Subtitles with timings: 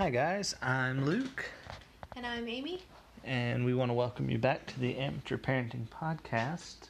[0.00, 0.54] Hi, guys.
[0.62, 1.44] I'm Luke,
[2.16, 2.80] And I'm Amy.
[3.22, 6.88] and we want to welcome you back to the Amateur Parenting Podcast.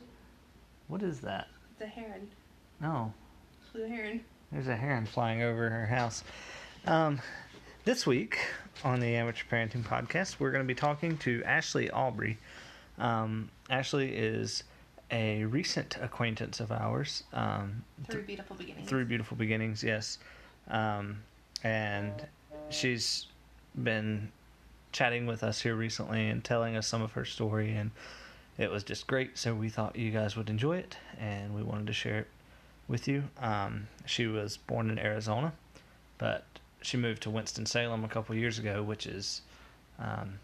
[0.86, 1.48] What is that?
[1.80, 2.28] The heron.
[2.80, 3.12] No,
[3.72, 4.20] Blue heron.
[4.52, 6.22] there's a heron flying over her house.
[6.86, 7.20] Um,
[7.84, 8.38] this week
[8.84, 12.38] on the Amateur Parenting Podcast, we're going to be talking to Ashley Aubrey.
[12.96, 14.62] Um, Ashley is
[15.10, 17.24] a recent acquaintance of ours.
[17.32, 18.88] Um, Through beautiful beginnings.
[18.88, 20.18] through beautiful beginnings yes
[20.68, 21.18] um,
[21.64, 22.12] and
[22.70, 23.26] she's
[23.82, 24.30] been
[24.92, 27.90] chatting with us here recently and telling us some of her story and
[28.58, 31.86] it was just great so we thought you guys would enjoy it and we wanted
[31.86, 32.26] to share it
[32.88, 33.22] with you.
[33.40, 35.52] Um, she was born in arizona
[36.18, 36.44] but
[36.82, 39.42] she moved to winston-salem a couple years ago which is
[39.98, 40.38] um,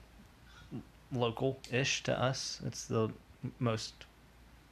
[1.12, 2.60] local-ish to us.
[2.66, 3.10] It's the
[3.58, 3.94] most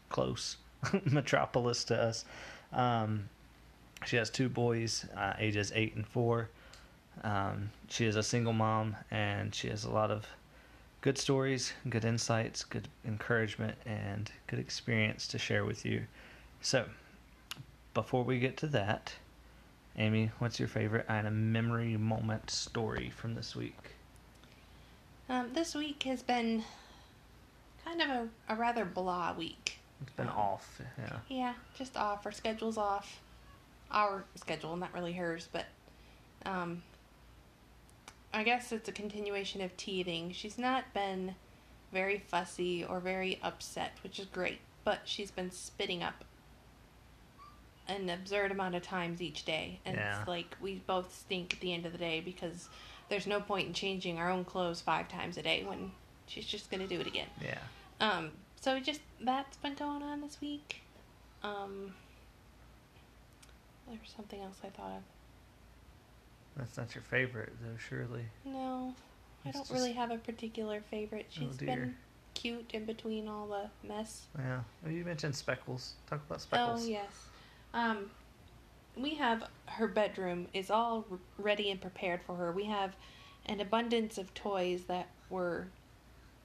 [0.09, 0.57] close
[1.05, 2.25] metropolis to us.
[2.73, 3.29] Um,
[4.05, 6.51] she has two boys, uh, ages eight and four.
[7.23, 10.27] Um, she is a single mom, and she has a lot of
[11.01, 16.03] good stories, good insights, good encouragement, and good experience to share with you.
[16.61, 16.87] So,
[17.93, 19.15] before we get to that,
[19.97, 23.77] Amy, what's your favorite Ina memory moment story from this week?
[25.29, 26.65] Um, this week has been
[27.85, 29.79] kind of a, a rather blah week.
[30.03, 31.17] It's been off, yeah.
[31.29, 32.27] Yeah, just off.
[32.27, 33.21] Our schedule's off.
[33.91, 35.67] Our schedule, not really hers, but
[36.45, 36.83] um,
[38.35, 40.33] I guess it's a continuation of teething.
[40.33, 41.37] She's not been
[41.93, 46.25] very fussy or very upset, which is great, but she's been spitting up
[47.87, 49.79] an absurd amount of times each day.
[49.85, 50.19] And Yeah.
[50.19, 52.69] it's like we both stink at the end of the day because
[53.09, 55.93] there's no point in changing our own clothes five times a day when
[56.27, 57.29] she's just going to do it again.
[57.41, 57.59] Yeah.
[58.01, 60.81] Um, so just that's been going on this week.
[61.45, 61.95] Um,
[63.87, 65.03] there's something else I thought of.
[66.57, 68.25] That's not your favorite, though, surely.
[68.45, 68.95] No,
[69.45, 71.27] I don't just- really have a particular favorite.
[71.31, 71.67] Oh, She's dear.
[71.77, 71.97] been
[72.35, 74.27] cute in between all the mess.
[74.39, 74.61] Yeah.
[74.83, 75.95] Well, you mentioned speckles.
[76.09, 76.85] Talk about speckles.
[76.85, 77.27] Oh yes.
[77.73, 78.11] Um,
[78.97, 81.05] we have her bedroom is all
[81.39, 82.53] ready and prepared for her.
[82.53, 82.95] We have
[83.47, 85.69] an abundance of toys that were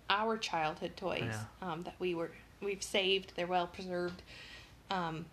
[0.09, 1.43] our childhood toys Yeah.
[1.61, 3.33] um, that we were we've saved.
[3.35, 4.21] They're well preserved.
[4.89, 5.27] Um,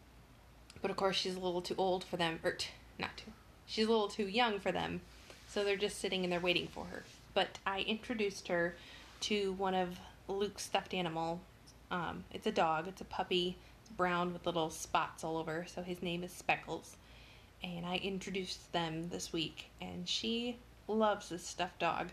[0.83, 2.69] but of course she's a little too old for them, or t-
[2.99, 3.33] not too.
[3.67, 5.01] She's a little too young for them,
[5.49, 7.03] so they're just sitting and they're waiting for her.
[7.35, 8.75] But I introduced her
[9.23, 11.41] to one of Luke's stuffed animal.
[11.91, 12.89] Um, it's a dog.
[12.89, 13.57] It's a puppy.
[13.83, 15.67] It's brown with little spots all over.
[15.69, 16.97] So his name is Speckles.
[17.63, 20.57] And I introduced them this week, and she
[20.89, 22.09] loves this stuffed dog.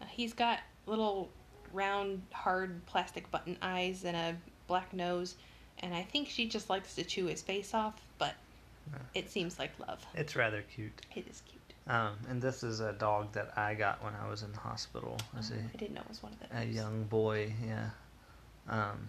[0.00, 1.30] Uh, he's got little
[1.72, 4.36] round, hard plastic button eyes and a
[4.66, 5.36] black nose,
[5.78, 8.00] and I think she just likes to chew his face off.
[9.14, 10.04] It seems like love.
[10.14, 11.04] It's rather cute.
[11.14, 11.60] It is cute.
[11.86, 15.16] Um, and this is a dog that I got when I was in the hospital
[15.36, 16.48] as Oh, a, I didn't know it was one of those.
[16.62, 17.52] a young boy.
[17.66, 17.90] Yeah.
[18.68, 19.08] Um,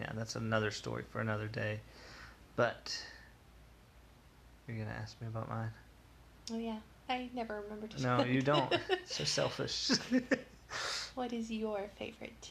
[0.00, 1.80] yeah, that's another story for another day.
[2.54, 2.96] But
[4.66, 5.70] you're gonna ask me about mine?
[6.52, 6.78] Oh yeah,
[7.08, 8.02] I never remember to.
[8.02, 8.72] No, you don't.
[9.04, 9.90] so selfish.
[11.14, 12.50] what is your favorite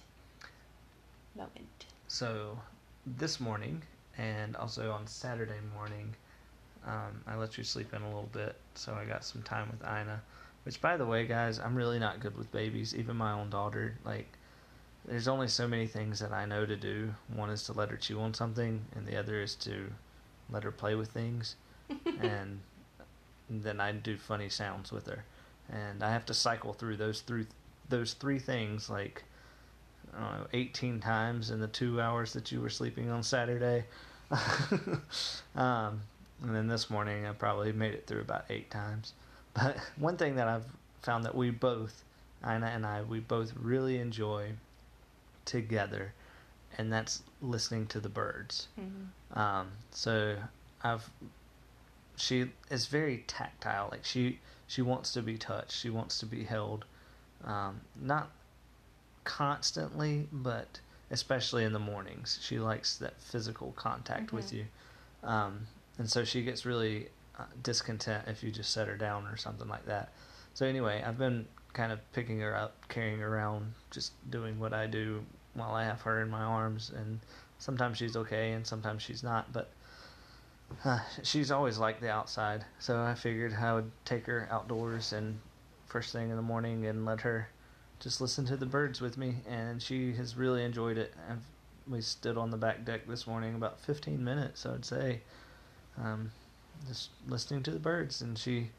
[1.36, 1.86] moment?
[2.08, 2.58] so
[3.06, 3.82] this morning
[4.18, 6.14] and also on Saturday morning,
[6.86, 9.82] um, I let you sleep in a little bit, so I got some time with
[9.84, 10.22] Ina.
[10.64, 12.96] Which, by the way, guys, I'm really not good with babies.
[12.96, 14.28] Even my own daughter, like,
[15.08, 17.14] there's only so many things that I know to do.
[17.34, 19.92] One is to let her chew on something, and the other is to
[20.50, 21.56] let her play with things,
[22.20, 22.60] and
[23.50, 25.24] then I do funny sounds with her,
[25.70, 27.46] and I have to cycle through those through
[27.90, 29.24] those three things like
[30.14, 33.86] know, 18 times in the two hours that you were sleeping on Saturday.
[35.56, 36.02] um,
[36.44, 39.14] and then this morning I probably made it through about eight times.
[39.54, 40.66] But one thing that I've
[41.02, 42.04] found that we both,
[42.44, 44.52] Ina and I, we both really enjoy
[45.46, 46.14] together,
[46.78, 48.68] and that's listening to the birds.
[48.80, 49.38] Mhm.
[49.38, 50.38] Um, so
[50.84, 51.10] I've
[52.18, 53.90] she is very tactile.
[53.92, 55.72] Like she she wants to be touched.
[55.72, 56.86] She wants to be held.
[57.44, 58.32] Um, not
[59.26, 60.80] constantly, but
[61.12, 64.54] especially in the mornings, she likes that physical contact with Mhm.
[64.54, 64.66] you.
[65.24, 65.68] Um,
[65.98, 69.68] and so she gets really uh, discontent if you just set her down or something
[69.68, 70.14] like that.
[70.54, 74.74] So anyway, I've been kind of picking her up, carrying her around, just doing what
[74.74, 77.20] I do while I have her in my arms, and
[77.60, 79.70] sometimes she's okay and sometimes she's not, but
[80.84, 82.64] uh, she's always like the outside.
[82.80, 85.40] So I figured I would take her outdoors and
[85.88, 87.50] first thing in the morning and let her
[88.00, 91.14] just listen to the birds with me, and she has really enjoyed it.
[91.30, 91.44] I've,
[91.88, 95.22] we stood on the back deck this morning about 15 minutes, I'd say,
[96.02, 96.32] um,
[96.88, 98.70] just listening to the birds, and she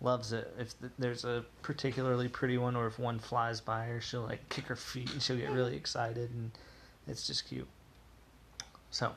[0.00, 0.52] loves it.
[0.58, 4.48] If th- there's a particularly pretty one, or if one flies by her, she'll like
[4.48, 6.50] kick her feet and she'll get really excited, and
[7.06, 7.68] it's just cute.
[8.90, 9.12] So,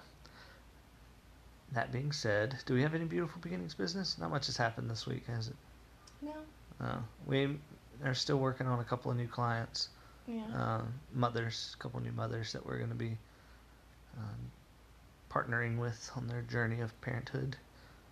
[1.73, 4.17] that being said, do we have any beautiful beginnings business?
[4.17, 5.55] Not much has happened this week, has it?
[6.21, 6.33] No.
[6.81, 7.57] Uh, we
[8.03, 9.89] are still working on a couple of new clients,
[10.27, 10.45] Yeah.
[10.53, 13.17] um, mothers, a couple new mothers that we're going to be
[14.17, 14.51] um,
[15.29, 17.55] partnering with on their journey of parenthood.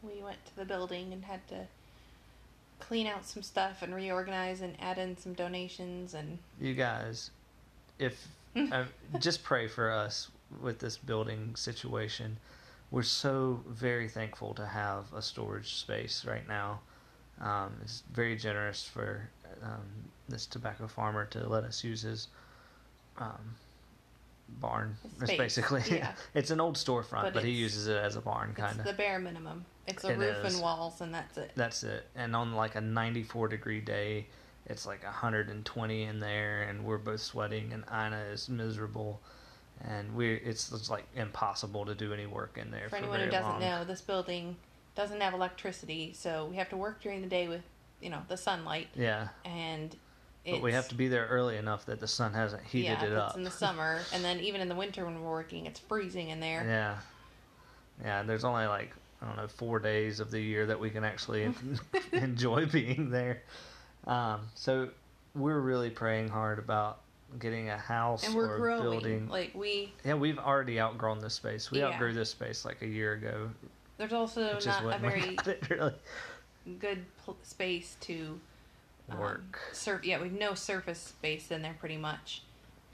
[0.04, 1.68] we went to the building and had to
[2.80, 7.30] clean out some stuff and reorganize and add in some donations and You guys,
[8.00, 8.86] if uh,
[9.20, 10.30] just pray for us
[10.62, 12.38] with this building situation.
[12.90, 16.82] We're so very thankful to have a storage space right now.
[17.40, 19.30] Um, it's very generous for
[19.64, 19.82] um,
[20.30, 22.28] this tobacco farmer to let us use his
[23.18, 23.56] um,
[24.60, 24.96] barn.
[25.20, 26.14] His It's basically yeah.
[26.34, 28.86] it's an old storefront, But but, he uses it as a barn, kind of.
[28.86, 29.66] the bare minimum.
[29.88, 30.54] It's a It roof is.
[30.54, 31.52] and walls and that's it.
[31.56, 32.06] That's it.
[32.16, 34.28] And on like a 94 degree day,
[34.68, 39.20] it's like 120 in there, and we're both sweating, and Ina is miserable,
[39.84, 43.18] and we it's, it's like impossible to do any work in there For for, anyone
[43.18, 43.60] very who doesn't long.
[43.60, 44.56] know, this building
[44.96, 47.64] doesn't have electricity, so we have to work during the day with,
[48.02, 49.96] you know, the sunlight, Yeah, and
[50.50, 53.12] but we have to be there early enough that the sun hasn't heated yeah, it
[53.12, 53.38] it's up.
[53.38, 56.40] in the summer, and then even in the winter when we're working, it's freezing in
[56.40, 56.66] there.
[56.68, 56.98] Yeah,
[58.04, 58.24] yeah.
[58.24, 61.54] There's only like I don't know four days of the year that we can actually
[62.12, 63.44] enjoy being there.
[64.08, 64.90] Um, so
[65.36, 67.02] we're really praying hard about
[67.40, 68.82] getting a house And we're or growing.
[68.82, 69.28] building.
[69.30, 71.72] Like we, Yeah, we've already outgrown this space.
[71.72, 71.90] We Yeah.
[71.90, 73.52] outgrew this space like a year ago,
[73.98, 75.38] there's also not a very
[75.70, 75.94] really
[76.80, 78.40] good pl- space to
[79.10, 79.60] um, work.
[79.74, 82.44] Surf, yeah, we've no surface space in there pretty much.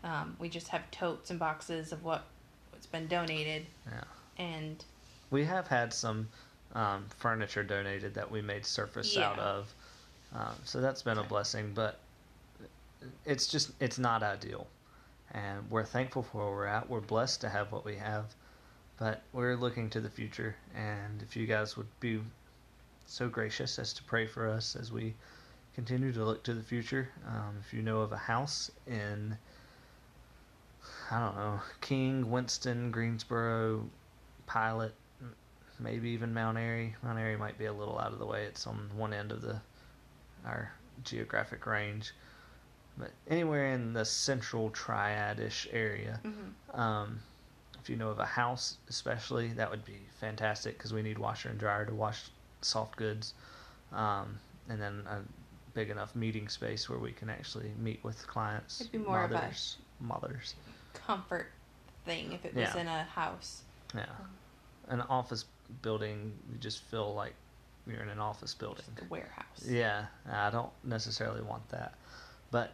[0.04, 2.25] Um, we just have totes and boxes of what
[2.72, 4.04] what's been donated, Yeah,
[4.38, 4.84] and
[5.31, 6.28] we have had some
[6.74, 9.74] um, furniture donated that we made surface out of,
[10.36, 11.72] um, so that's been a blessing.
[11.74, 12.00] But
[13.25, 14.68] it's just it's not ideal,
[15.34, 16.90] and we're thankful for where we're at.
[16.90, 18.25] We're blessed to have what we have,
[18.98, 20.56] but we're looking to the future.
[20.75, 22.22] And if you guys would be
[23.07, 25.15] so gracious as to pray for us as we
[25.74, 27.09] continue to look to the future.
[27.27, 29.38] Um, if you know of a house in,
[31.09, 33.89] I don't know, King, Winston, Greensboro,
[34.45, 34.94] Pilot,
[35.80, 36.95] maybe even Mount Airy.
[37.01, 38.44] Mount Airy might be a little out of the way.
[38.44, 39.59] It's on one end of the
[40.45, 40.71] our
[41.04, 42.13] geographic range.
[42.98, 46.77] But anywhere in the central triad-ish area, mhm.
[46.77, 47.19] um,
[47.80, 51.50] if you know of a house, especially, that would be fantastic because we need washer
[51.50, 52.31] and dryer to wash
[52.62, 53.33] soft goods,
[53.94, 54.38] um,
[54.69, 55.21] and then a
[55.74, 59.31] big enough meeting space where we can actually meet with clients, It'd be more of
[59.31, 60.56] a- mothers, mothers.
[60.94, 61.48] comfort
[62.06, 62.77] thing if it was Yeah.
[62.77, 63.62] in a house.
[63.95, 64.06] Yeah,
[64.88, 65.45] an office
[65.81, 67.33] building, you just feel like
[67.86, 68.83] you're in an office building.
[68.95, 69.63] Just a warehouse.
[69.65, 71.94] Yeah, I don't necessarily want that,
[72.51, 72.74] but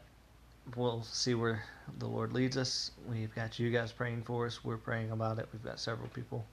[0.75, 1.63] we'll see where
[1.99, 2.91] the Lord leads us.
[3.07, 4.63] We've got you guys praying for us.
[4.63, 5.47] We're praying about it.
[5.51, 6.45] We've got several people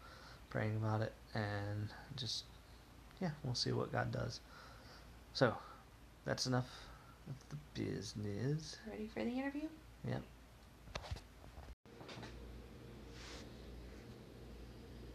[0.50, 2.44] praying about it, and just
[3.20, 4.40] yeah, we'll see what God does.
[5.32, 5.54] So
[6.24, 6.68] that's enough
[7.28, 8.76] of the business.
[8.88, 9.68] Ready for the interview?
[10.08, 10.22] Yep.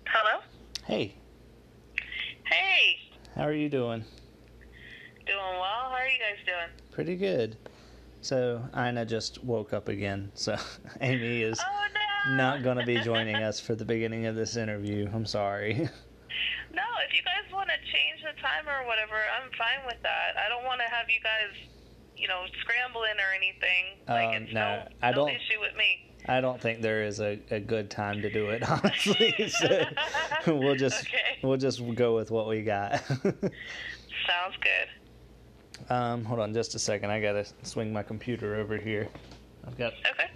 [0.08, 0.40] Hello?
[0.86, 1.16] Hey,
[2.46, 2.98] Hey,
[3.36, 4.06] how are you doing?
[5.26, 5.90] doing well.
[5.90, 6.70] How are you guys doing?
[6.92, 7.58] Pretty good.
[8.22, 10.32] So Ina just woke up again.
[10.36, 10.56] So
[11.02, 11.88] Amy is Oh
[12.30, 12.36] no!
[12.38, 15.10] not going to be joining us for the beginning of this interview.
[15.14, 15.90] I'm sorry.
[16.74, 20.36] no, if you guys want to change the time or whatever, I'm fine with that.
[20.38, 21.56] I don't want to have you guys,
[22.18, 24.00] you know, scrambling or anything.
[24.08, 26.02] Like Um, it's no, no, I don't- issue with me.
[26.28, 29.36] I don't think there is a, a good time to do it, honestly.
[29.48, 31.38] so we'll just Okay.
[31.44, 33.04] we'll just go with what we got.
[33.06, 35.92] Sounds good.
[35.94, 37.12] um, hold on just a second.
[37.12, 39.08] I gotta swing my computer over here.
[39.68, 40.32] I've got Okay.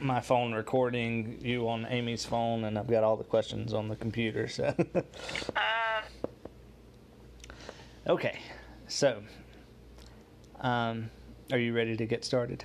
[0.00, 3.96] My phone recording you on Amy's phone, and I've got all the questions on the
[3.96, 4.48] computer.
[4.48, 4.74] So
[5.56, 6.02] Um,
[8.08, 8.38] okay,
[8.88, 9.22] so
[10.60, 11.10] um,
[11.52, 12.64] are you ready to get started?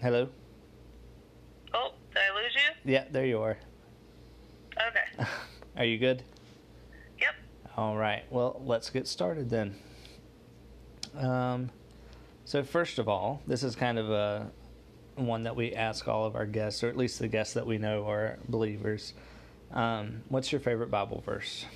[0.00, 0.28] Hello.
[1.74, 2.92] oh, did I lose you?
[2.92, 3.58] Yeah, there you are.
[4.76, 5.28] Okay.
[5.76, 6.22] Are you good?
[7.20, 7.34] Yep.
[7.76, 8.22] All right.
[8.30, 9.74] Well, let's get started then.
[11.16, 11.70] Um,
[12.48, 14.50] so first of all, this is kind of a
[15.16, 17.76] one that we ask all of our guests, or at least the guests that we
[17.76, 19.12] know are believers.
[19.70, 21.66] Um, what's your favorite Bible verse?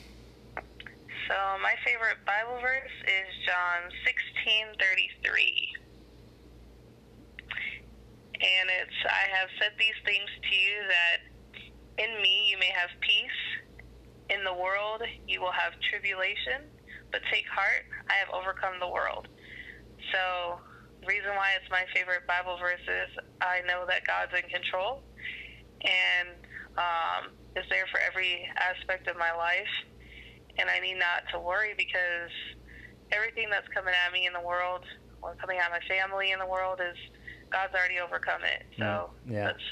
[0.57, 5.69] So my favorite Bible verse is John sixteen thirty three.
[8.41, 12.89] And it's I have said these things to you that in me you may have
[13.01, 13.41] peace.
[14.31, 16.65] In the world you will have tribulation,
[17.11, 19.29] but take heart, I have overcome the world.
[20.13, 20.61] So,
[21.09, 25.03] reason why it's my favorite Bible verse is I know that God's in control
[25.83, 26.39] and
[26.79, 29.73] um, is there for every aspect of my life,
[30.57, 32.31] and I need not to worry because
[33.11, 34.85] everything that's coming at me in the world
[35.21, 36.97] or coming at my family in the world is
[37.53, 38.65] God's already overcome it.
[38.79, 39.53] So Yeah.
[39.53, 39.67] that's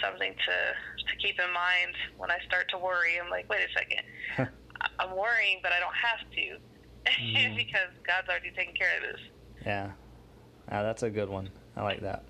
[0.00, 0.56] something to
[1.04, 3.20] to keep in mind when I start to worry.
[3.20, 4.00] I'm like, wait a second,
[4.98, 6.46] I'm worrying, but I don't have to
[7.20, 7.56] Mhm.
[7.56, 9.20] because God's already taken care of this.
[9.64, 9.92] Yeah.
[10.70, 11.50] Ah, that's a good one.
[11.76, 12.24] I like that.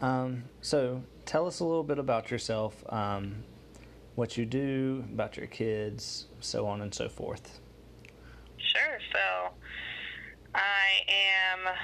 [0.00, 3.44] Um, so tell us a little bit about yourself, um,
[4.14, 7.60] what you do, about your kids, so on and so forth.
[8.58, 8.98] Sure.
[9.12, 9.54] So
[10.54, 11.74] I am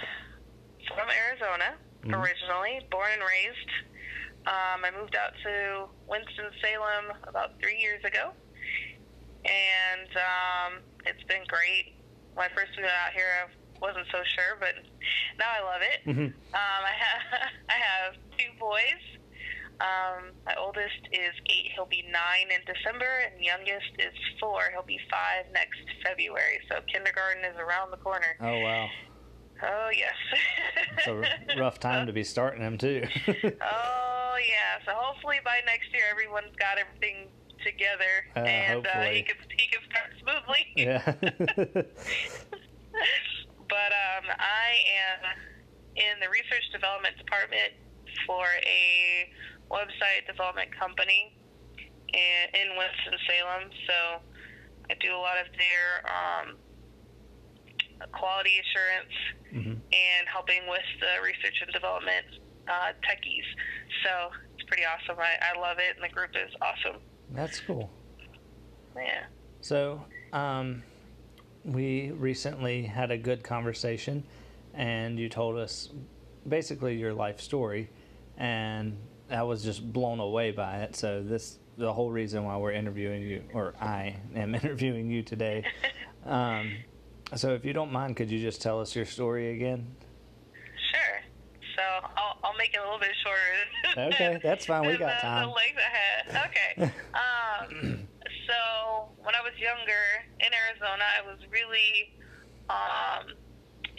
[0.95, 2.15] from Arizona Mhm.
[2.23, 3.71] originally, born and raised.
[4.47, 8.33] Um, I moved out to Winston Salem about three years ago,
[9.45, 11.95] and um, it's been great.
[12.35, 14.75] When I first moved out here, wasn't so sure, but
[15.39, 15.99] now I love it.
[16.09, 16.31] Mm-hmm.
[16.55, 17.23] Um, I have
[17.69, 19.03] I have two boys.
[19.81, 21.71] Um, my oldest is eight.
[21.75, 24.63] He'll be nine in December, and youngest is four.
[24.73, 26.59] He'll be five next February.
[26.69, 28.35] So kindergarten is around the corner.
[28.41, 28.89] Oh wow,
[29.63, 30.15] Oh yes.
[30.99, 31.25] it's a r-
[31.59, 33.05] rough time to be starting them too.
[33.63, 34.79] Oh yeah.
[34.87, 37.27] So hopefully by next year everyone's got everything
[37.65, 40.67] together, Uh, and uh, he can he can start smoothly.
[40.77, 41.83] yeah.
[43.69, 45.21] But um, I am
[45.97, 47.73] in the research development department
[48.27, 49.29] for a
[49.71, 51.37] website development company
[52.13, 53.71] in, in Winston Salem.
[53.87, 53.99] So
[54.91, 56.57] I do a lot of their um,
[58.13, 59.15] quality assurance
[59.51, 62.27] hmm and helping with the research and development
[62.69, 63.49] uh, techies.
[64.05, 65.19] So it's pretty awesome.
[65.19, 67.01] I, I love it, and the group is awesome.
[67.31, 67.91] That's cool.
[68.95, 69.25] Yeah.
[69.63, 70.83] So, um,
[71.73, 74.25] we recently had a good conversation,
[74.75, 75.91] and you told us
[76.49, 77.91] basically your life story,
[78.37, 78.97] and
[79.31, 80.97] I was just blown away by it.
[80.97, 85.65] So, this the whole reason why we're interviewing you, or I am interviewing you today.
[86.27, 86.73] Um,
[87.37, 89.87] so, if you don't mind, could you just tell us your story again?
[90.93, 91.21] Sure.
[91.75, 91.83] So
[92.19, 94.11] I'll, I'll make it a little bit shorter.
[94.15, 94.87] Okay, that's fine.
[94.87, 95.49] We got time.
[95.49, 96.51] The length I had.
[96.51, 96.93] Okay.
[97.15, 98.09] um,
[98.49, 100.05] so when I was younger
[100.41, 102.09] in Arizona, I was really
[102.73, 103.25] um,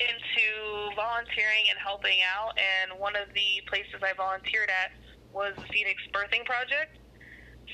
[0.01, 0.48] into
[0.98, 2.53] volunteering and helping out.
[2.58, 4.91] And one of the places I volunteered at
[5.32, 6.98] was the Phoenix Birthing Project.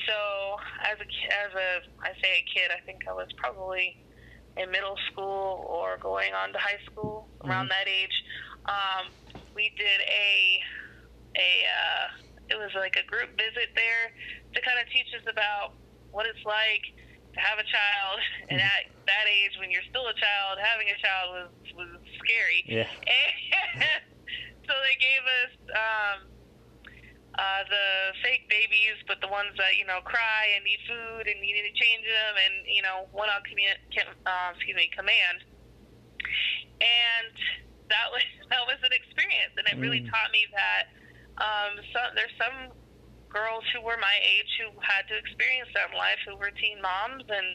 [0.07, 0.17] So
[0.83, 1.07] as a
[1.47, 1.69] as a
[2.03, 3.95] I say a kid, I think I was probably
[4.57, 7.69] in middle school or going on to high school around Mhm.
[7.71, 8.17] that age.
[8.67, 9.15] Um,
[9.55, 10.59] we did a
[11.37, 12.07] a uh,
[12.49, 14.11] it was like a group visit there
[14.55, 15.79] to kind of teach us about
[16.15, 16.83] what it's like
[17.35, 18.17] to have a child
[18.49, 21.91] and at that age when you're still a child having a child was was
[22.23, 22.87] scary Yeah.
[22.87, 23.83] and
[24.67, 26.19] so they gave us um
[27.35, 31.35] uh, the fake babies, but the ones that you know cry and need food and
[31.43, 33.75] you need to change them, and you know one on command,
[34.23, 35.43] uh, excuse me, command.
[36.79, 37.35] And
[37.91, 38.23] that was
[38.55, 40.11] that was an experience, and it really Mm.
[40.15, 40.83] taught me that
[41.43, 42.71] um, some, there's some
[43.29, 46.81] girls who were my age who had to experience that in life, who were teen
[46.81, 47.49] moms, and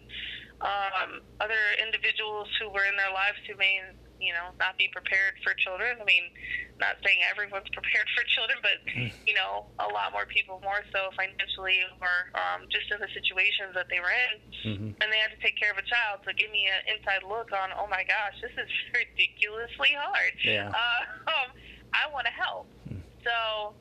[0.61, 3.81] um, other individuals who were in their lives who may,
[4.21, 5.97] you know, not be prepared for children.
[5.97, 6.29] I mean,
[6.77, 8.77] not saying everyone's prepared for children, but
[9.25, 13.73] you know, a lot more people, more so financially, or um, just in the situations
[13.73, 16.21] that they were in, hmm and they had to take care of a child.
[16.29, 18.69] So, give me an inside look on, oh my gosh, this is
[19.01, 20.37] ridiculously hard.
[20.45, 20.69] Yeah.
[20.69, 21.49] Uh, um,
[21.97, 22.69] I want to help.
[22.85, 23.01] Hmm.
[23.25, 23.73] So,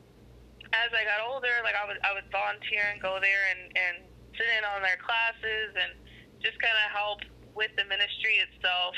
[0.72, 3.94] as I got older, like I would, I would volunteer and go there and and
[4.38, 5.92] sit in on their classes and
[6.40, 7.20] just kind of help
[7.54, 8.94] with the ministry itself.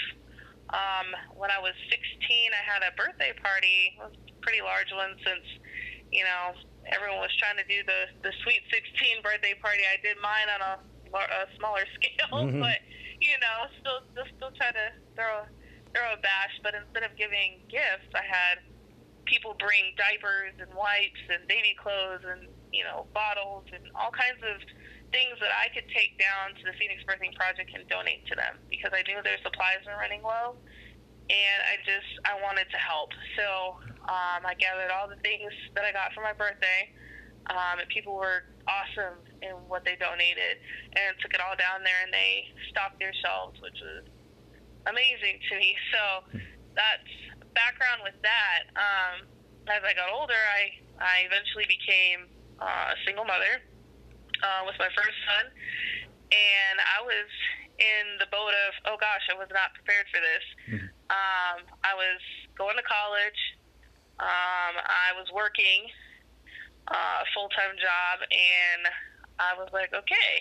[0.73, 1.99] Um, when I was 16,
[2.52, 4.09] I had a birthday party, a
[4.41, 5.45] pretty large one since,
[6.09, 6.57] you know,
[6.88, 9.85] everyone was trying to do the the sweet 16 birthday party.
[9.88, 10.75] I did mine on a,
[11.17, 12.61] a smaller scale, Mhm.
[12.61, 12.79] but
[13.21, 14.87] you know, still still still try to
[15.17, 15.45] throw
[15.93, 16.55] throw a bash.
[16.64, 18.57] But instead of giving gifts, I had
[19.25, 24.41] people bring diapers and wipes and baby clothes and you know bottles and all kinds
[24.43, 24.59] of
[25.12, 28.59] things that I could take down to the Phoenix Birthing Project and donate to them
[28.73, 30.57] because I knew their supplies were running low,
[31.29, 33.12] and I just I wanted to help.
[33.37, 36.91] So um, I gathered all the things that I got for my birthday,
[37.52, 40.59] um, and people were awesome in what they donated,
[40.97, 44.09] and took it all down there and they stocked their shelves, which was
[44.88, 45.76] amazing to me.
[45.93, 46.02] So
[46.75, 47.14] that's
[47.55, 48.69] background with that.
[48.77, 49.29] Um,
[49.69, 52.29] as I got older, I I eventually became
[52.61, 53.61] uh, a single mother.
[54.43, 55.47] uh, with my first son,
[56.35, 57.29] and I was
[57.79, 60.45] in the boat of, oh gosh, I was not prepared for this.
[60.69, 60.89] Mhm.
[61.11, 62.21] Um, I was
[62.59, 63.41] going to college.
[64.19, 65.91] Um, I was working
[66.89, 68.83] uh, a full time job, and
[69.39, 70.33] I was like, okay,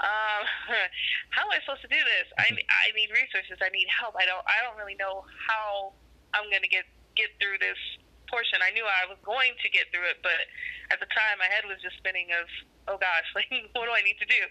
[0.00, 0.42] um,
[1.34, 2.26] how am I supposed to do this?
[2.38, 3.58] I, I need resources.
[3.62, 4.14] I need help.
[4.18, 5.94] I don't I don't really know how
[6.34, 7.78] I'm going to get get through this
[8.26, 8.58] portion.
[8.58, 10.50] I knew I was going to get through it, but
[10.90, 12.50] at the time my head was just spinning of,
[12.90, 13.46] oh gosh, like
[13.78, 14.42] what do I need to do?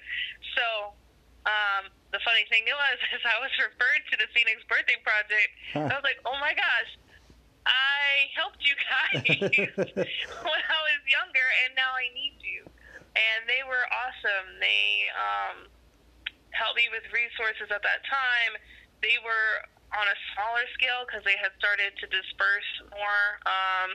[0.55, 0.95] So
[1.43, 5.51] um, the funny thing was, is I was referred to the Phoenix Birthing Project.
[5.75, 5.91] Huh.
[5.91, 6.91] I was like, oh my gosh,
[7.67, 9.23] I helped you guys
[10.47, 12.67] when I was younger, and now I need you.
[13.13, 14.57] And they were awesome.
[14.57, 15.57] They um,
[16.51, 18.57] helped me with resources at that time.
[19.05, 19.63] They were
[19.93, 23.93] on a smaller scale because they had started to disperse more um,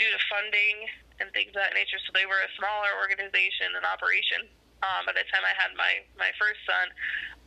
[0.00, 0.88] due to funding
[1.20, 2.00] and things of that nature.
[2.08, 4.48] So they were a smaller organization and operation
[4.80, 6.88] um, by the time I had my my first son,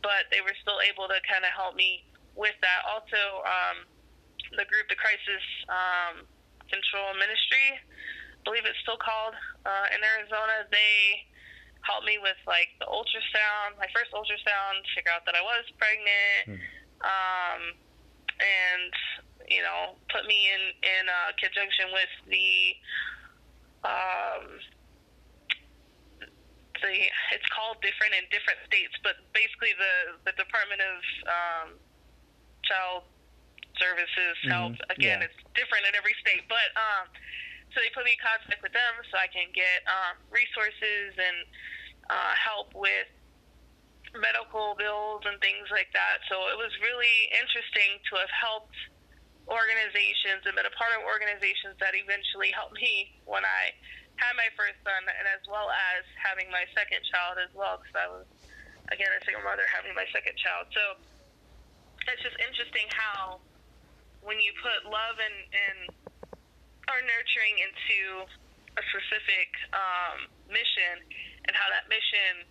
[0.02, 2.06] but they were still able to kind of help me
[2.38, 2.80] with that.
[2.86, 3.76] Also, um,
[4.54, 6.22] the group, the Crisis um,
[6.70, 9.34] Control Ministry, I believe it's still called
[9.66, 10.66] uh, in Arizona.
[10.70, 11.26] They
[11.82, 16.62] helped me with like the ultrasound, my first ultrasound, figure out that I was pregnant,
[17.04, 17.60] um,
[18.40, 18.92] and
[19.48, 22.52] you know, put me in in uh, conjunction with the
[23.84, 24.44] um,
[26.80, 26.94] the
[27.32, 31.68] it's called different in different states, but basically the the Department of um,
[32.64, 33.04] Child
[33.76, 34.78] Services Mhm, Health.
[34.90, 35.26] Again, yeah.
[35.28, 37.12] it's different in every state, but um,
[37.72, 41.38] so they put me in contact with them so I can get um, resources and
[42.08, 43.10] uh, help with
[44.14, 46.22] medical bills and things like that.
[46.30, 48.78] So it was really interesting to have helped
[49.44, 53.74] organizations and been a part of organizations that eventually helped me when I
[54.16, 57.98] had my first son, and as well as having my second child as well, because
[57.98, 58.26] I was
[58.94, 60.70] again a single mother having my second child.
[60.70, 61.02] So
[62.06, 63.42] it's just interesting how
[64.22, 65.78] when you put love and, and
[66.88, 68.28] or nurturing into
[68.78, 71.02] a specific um, mission,
[71.44, 72.46] and how that mission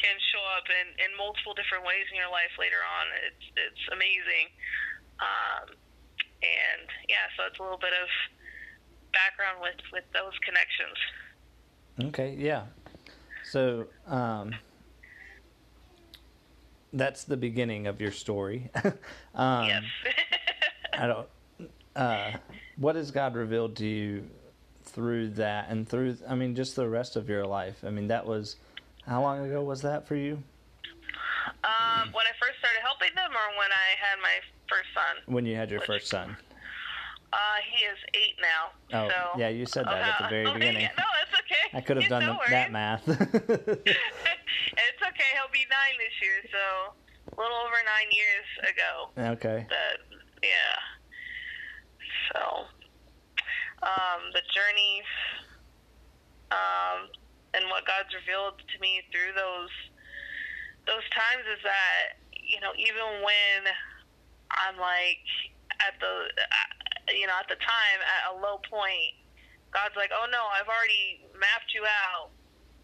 [0.00, 3.04] can show up in, in multiple different ways in your life later on.
[3.28, 4.48] It's it's amazing.
[5.20, 5.76] Um,
[6.42, 8.08] and yeah, so it's a little bit of
[9.12, 10.98] background with with those connections.
[12.10, 12.64] Okay, yeah.
[13.44, 14.54] So, um,
[16.92, 18.70] that's the beginning of your story.
[19.34, 19.82] um, yes.
[20.94, 21.28] I don't.
[21.94, 22.32] Uh,
[22.76, 24.24] what has God revealed to you
[24.84, 26.16] through that, and through?
[26.28, 27.84] I mean, just the rest of your life.
[27.84, 28.56] I mean, that was
[29.06, 30.42] how long ago was that for you?
[31.64, 34.36] um, when I first started helping them, or when I had my
[34.68, 35.34] first son.
[35.34, 36.36] When you had your first son?
[37.32, 38.70] Uh, he is eight now.
[38.92, 40.88] Oh, so, yeah, you said that at the very beginning.
[40.98, 41.76] No, that's okay.
[41.76, 43.02] I could have done no the, that math.
[43.08, 45.30] it's okay.
[45.34, 46.92] He'll be nine this year, so
[47.32, 49.30] a little over nine years ago.
[49.32, 49.66] okay.
[49.68, 49.96] That
[50.42, 50.76] yeah.
[52.32, 52.40] So,
[53.82, 55.02] um, the journey,
[56.50, 57.08] um,
[57.54, 59.72] and what God's revealed to me through those
[60.86, 63.60] those times is that you know even when
[64.50, 65.24] I'm like
[65.80, 66.68] at the uh,
[67.12, 69.14] you know at the time at a low point,
[69.72, 72.32] God's like, oh no, I've already mapped you out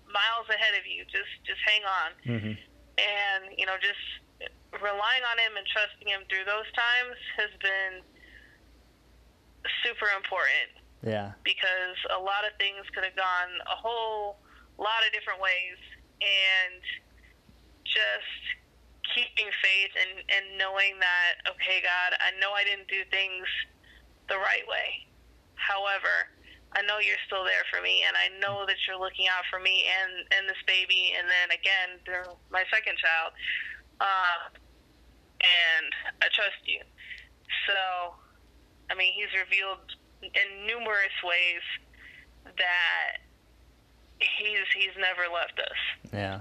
[0.08, 1.04] miles ahead of you.
[1.08, 2.54] Just just hang on hmm
[2.98, 4.02] and you know just
[4.82, 8.02] relying on him and trusting him through those times has been
[9.84, 10.70] super important
[11.02, 11.32] Yeah.
[11.44, 14.38] because a lot of things could have gone a whole
[14.78, 15.78] lot of different ways
[16.22, 16.82] and
[17.82, 18.38] just
[19.14, 23.46] keeping faith and, and knowing that okay god i know i didn't do things
[24.28, 25.08] the right way.
[25.56, 26.28] However
[26.76, 29.58] i know you're still there for me and i know that you're looking out for
[29.58, 33.32] me and and this baby and then again through my second child
[34.04, 34.52] uh,
[35.40, 35.88] and
[36.22, 36.84] i trust you.
[37.66, 38.14] So
[38.90, 39.82] i mean he's revealed
[40.22, 41.64] in numerous ways
[42.44, 43.24] that
[44.20, 46.40] he's he's never left us Yeah.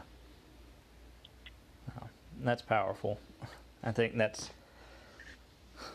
[2.43, 3.19] That's powerful.
[3.83, 4.51] I think that's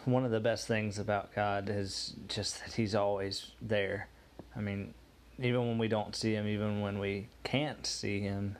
[0.04, 4.08] one of the best things about God is just that He's always there.
[4.56, 4.94] I mean,
[5.38, 8.56] even when we don't see Him, even when we can't see Him,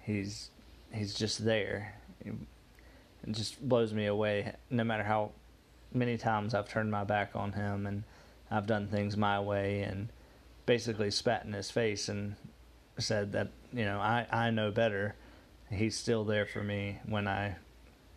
[0.00, 0.50] He's
[0.92, 1.94] He's just there.
[2.20, 2.34] It
[3.30, 4.54] just blows me away.
[4.70, 5.30] No matter how
[5.92, 8.04] many times I've turned my back on Him and
[8.50, 10.08] I've done things my way and
[10.66, 12.36] basically spat in His face and
[12.98, 15.14] said that you know I I know better.
[15.70, 17.56] He's still there for me when I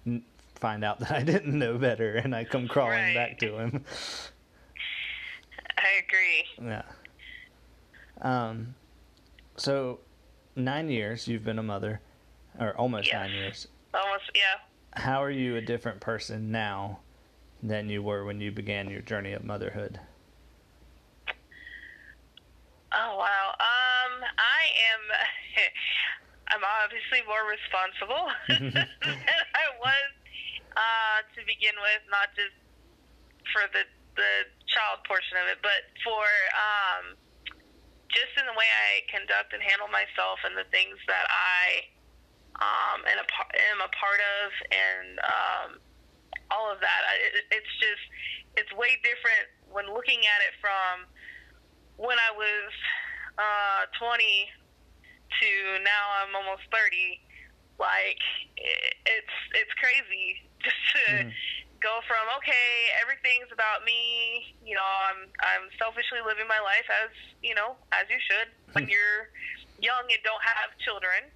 [0.06, 0.24] n-
[0.56, 3.15] find out that I didn't know better and I come crawling Right.
[3.15, 3.84] back to him.
[5.78, 6.84] i agree yeah.
[8.22, 8.76] Um.
[9.58, 10.00] So
[10.56, 12.02] nine years you've been a mother,
[12.60, 13.13] or almost Yes.
[13.15, 13.68] nine years.
[13.94, 15.02] Almost, yeah.
[15.02, 17.00] How are you a different person now
[17.63, 20.00] than you were when you began your journey of motherhood?
[22.92, 23.56] Oh wow.
[23.60, 23.65] Um,
[24.39, 24.62] I
[24.95, 25.02] am.
[26.49, 30.10] I'm obviously more responsible than I was
[30.73, 32.02] uh, to begin with.
[32.10, 32.56] Not just
[33.54, 33.86] for the
[34.17, 36.25] the child portion of it, but for
[36.58, 37.13] um,
[38.10, 41.93] just in the way I conduct and handle myself and the things that I
[42.60, 43.28] um, and a,
[43.71, 45.69] am a part of, and um,
[46.52, 47.02] all of that.
[47.30, 48.04] It, it's just
[48.58, 51.06] it's way different when looking at it from
[51.95, 52.73] when I was
[53.39, 54.52] uh, 20
[55.39, 55.49] to
[55.88, 57.15] now I'm almost 30,
[57.80, 58.19] like
[58.60, 61.32] it, it's it's crazy just to Mhm.
[61.80, 64.43] go from okay, everything's about me.
[64.60, 68.89] You know, I'm I'm selfishly living my life as you know as you should when
[68.91, 69.32] you're
[69.80, 71.32] young and don't have children.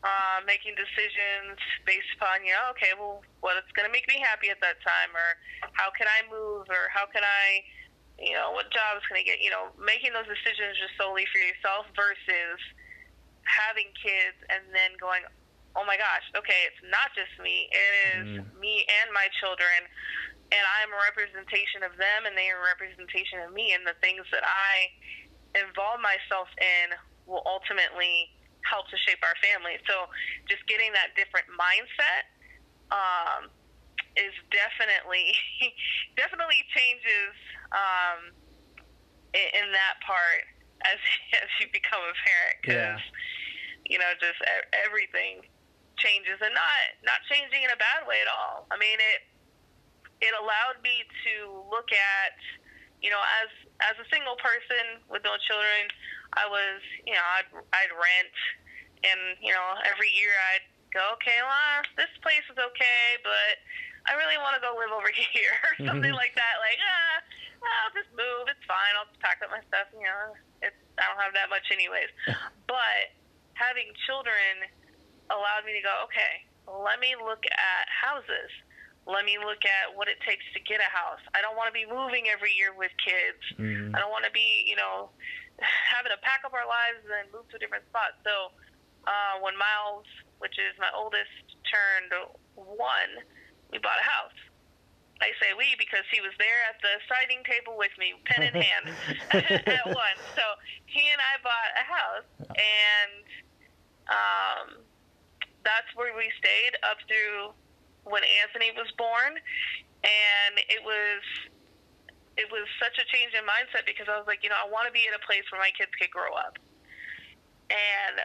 [0.00, 4.48] Uh, making decisions based upon you know okay well what's going to make me happy
[4.48, 5.36] at that time or
[5.76, 7.60] how can I move or how can I
[8.20, 11.24] you know, what job is going to get, you know, making those decisions just solely
[11.32, 12.60] for yourself versus
[13.48, 15.24] having kids and then going,
[15.72, 18.60] oh my gosh, okay, it's not just me, it is Mm.
[18.60, 19.88] me and my children,
[20.52, 23.94] and I'm a representation of them, and they are a representation of me, and the
[24.02, 24.90] things that I
[25.56, 26.92] involve myself in
[27.24, 28.28] will ultimately
[28.68, 29.78] help to shape our family.
[29.88, 30.10] So
[30.50, 32.28] just getting that different mindset
[32.90, 33.48] um,
[34.16, 35.34] is definitely
[36.20, 37.34] definitely changes
[37.72, 38.34] um,
[39.34, 40.44] in, in that part
[40.86, 40.98] as
[41.42, 43.02] as you become a parent because
[43.86, 44.38] you know just
[44.74, 45.44] everything
[45.98, 48.66] changes and not not changing in a bad way at all.
[48.72, 49.20] I mean it
[50.20, 52.36] it allowed me to look at
[53.00, 55.88] you know as as a single person with no children
[56.36, 58.36] I was you know I'd I'd rent
[59.04, 63.60] and you know every year I'd go okay well this place is okay but
[64.08, 67.16] I really want to go live over here or something like that like ah
[67.60, 70.32] I'll just move it's fine I'll pack up my stuff you know
[70.64, 72.08] it's I don't have that much anyways
[72.68, 73.02] but
[73.56, 74.64] having children
[75.28, 78.50] allowed me to go okay let me look at houses
[79.08, 81.24] let me look at what it takes to get a house.
[81.32, 83.40] I don't want to be moving every year with kids.
[83.56, 83.96] Mhm.
[83.96, 85.08] I don't want to be, you know,
[85.96, 88.20] having to pack up our lives and then move to a different spot.
[88.22, 88.52] So
[89.08, 90.04] uh, when Miles,
[90.38, 91.32] which is my oldest,
[91.64, 92.12] turned
[92.54, 93.24] one,
[93.72, 94.38] we bought a house.
[95.20, 98.56] I say we because he was there at the siding table with me, pen in
[98.56, 98.84] hand,
[99.68, 100.16] at one.
[100.32, 100.44] So
[100.88, 103.24] he and I bought a house, and
[104.08, 104.66] um,
[105.60, 107.52] that's where we stayed up through
[108.08, 111.20] when Anthony was born, and it was
[112.40, 114.88] it was such a change in mindset because I was like, you know, I want
[114.88, 116.56] to be at a place where my kids could grow up
[117.70, 118.16] and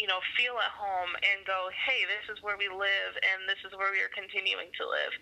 [0.00, 3.60] you know feel at home and go, hey, this is where we live and this
[3.64, 5.14] is where we are continuing to live.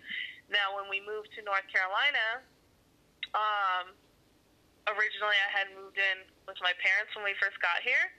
[0.51, 2.43] Now, when we moved to North Carolina,
[3.31, 3.95] um,
[4.91, 8.11] originally I had moved in with my parents when we first got here,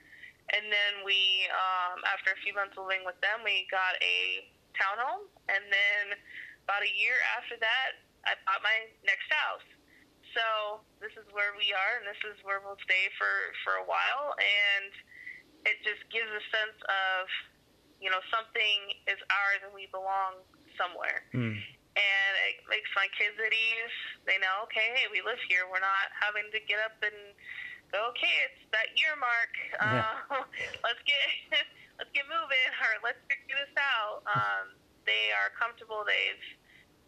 [0.56, 4.48] and then we, um, after a few months of living with them, we got a
[4.76, 6.16] townhome, and then
[6.64, 9.66] about a year after that, I bought my next house.
[10.32, 13.84] So this is where we are, and this is where we'll stay for for a
[13.84, 14.92] while, and
[15.64, 17.26] it just gives a sense of,
[18.02, 20.42] you know, something is ours and we belong
[20.74, 21.54] somewhere Mm.
[21.94, 23.96] and it makes my kids at ease.
[24.26, 25.68] They know, okay, hey, we live here.
[25.70, 27.36] We're not having to get up and
[27.92, 29.52] go, okay, it's that year mark.
[29.78, 30.40] Uh,
[30.86, 31.20] let's get
[32.00, 34.24] let's get moving, or let's figure this out.
[34.26, 36.02] Um, they are comfortable.
[36.08, 36.44] They've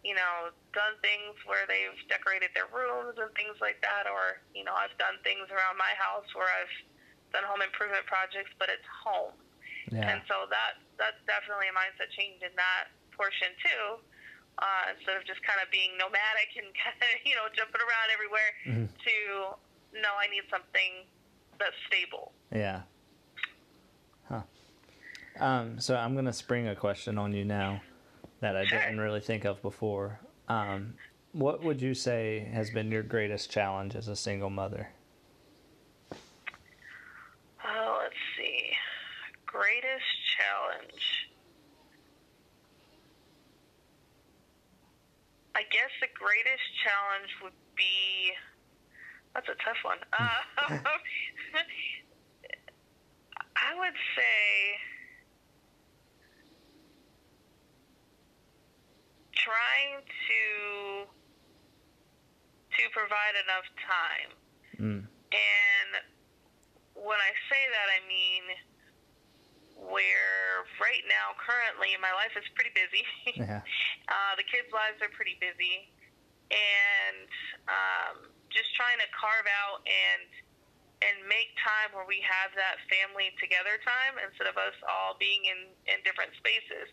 [0.05, 4.63] you know done things where they've decorated their rooms and things like that, or you
[4.63, 6.75] know I've done things around my house where I've
[7.35, 9.35] done home improvement projects, but it's home.
[9.91, 10.07] Yeah.
[10.09, 14.01] And so that that's definitely a mindset change in that portion too.
[14.63, 18.09] Uh, instead of just kind of being nomadic and kind of you know jumping around
[18.15, 18.87] everywhere, Mhm.
[18.89, 19.15] to
[20.01, 21.05] no, I need something
[21.59, 22.33] that's stable.
[22.55, 22.83] Yeah.
[24.29, 24.43] Huh.
[25.39, 27.83] Um, so I'm gonna spring a question on you now
[28.41, 28.79] that I Sure.
[28.79, 30.21] didn't really think of before.
[30.49, 30.97] Um,
[31.33, 34.89] what would you say has been your greatest challenge as a single mother?
[37.65, 38.71] Oh, let's see.
[39.47, 41.29] Greatest challenge.
[45.57, 48.33] I guess the greatest challenge would be.
[49.35, 49.99] That's a tough one.
[50.13, 50.43] Uh,
[53.57, 54.79] I would say
[59.35, 61.07] trying to
[62.77, 64.31] to provide enough time
[64.75, 65.07] Mm.
[65.07, 65.91] and
[67.05, 68.45] when I say that, I mean
[69.77, 73.05] where right now, currently, my life is pretty busy.
[73.37, 73.61] Yeah.
[74.09, 75.91] uh, the kids' lives are pretty busy,
[76.49, 77.27] and
[77.67, 80.25] um, just trying to carve out and
[81.03, 85.45] and make time where we have that family together time instead of us all being
[85.51, 86.87] in in different spaces.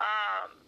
[0.00, 0.64] Um,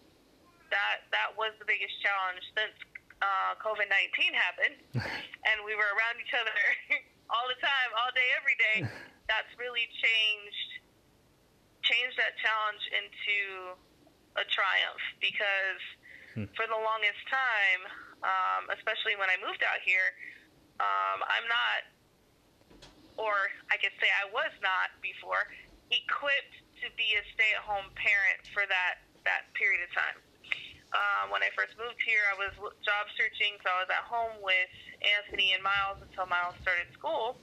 [0.69, 2.77] that that was the biggest challenge since
[3.25, 4.77] uh, COVID nineteen happened,
[5.49, 6.53] and we were around each other
[7.29, 8.77] all the time, all day, every day.
[9.31, 10.71] That's really changed
[11.83, 13.39] changed that challenge into
[14.35, 15.83] a triumph because
[16.37, 16.45] Hmm.
[16.53, 17.81] for the longest time,
[18.21, 20.13] um, especially when I moved out here,
[20.77, 21.79] um, I'm not,
[23.17, 23.33] or
[23.73, 25.41] I could say I was not before,
[25.89, 30.21] equipped to be a stay-at-home parent for that that period of time.
[30.95, 34.39] Um, when I first moved here, I was job searching, so I was at home
[34.39, 34.71] with
[35.03, 37.35] Anthony and Miles until Miles started school,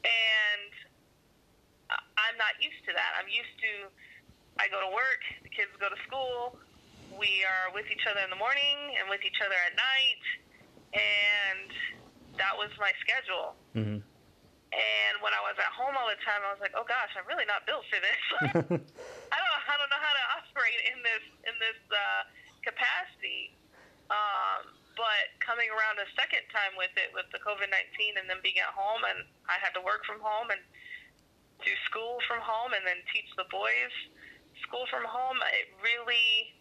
[0.00, 0.72] and
[1.92, 3.12] I'm not used to that.
[3.20, 3.92] I'm used to
[4.60, 6.56] I go to work, the kids go to school,
[7.12, 10.24] we are with each other in the morning and with each other at night,
[10.96, 11.68] and
[12.40, 13.56] that was my schedule.
[13.76, 14.00] hmm
[14.72, 17.28] And when I was at home all the time, I was like, "Oh gosh, I'm
[17.28, 18.22] really not built for this.
[19.32, 22.22] I don't, I don't know how to operate in this in this uh,
[22.62, 23.54] capacity."
[24.10, 28.42] Um, but coming around a second time with it, with the COVID nineteen, and then
[28.44, 30.60] being at home, and I had to work from home and
[31.64, 33.94] do school from home, and then teach the boys
[34.66, 35.40] school from home.
[35.56, 36.52] It really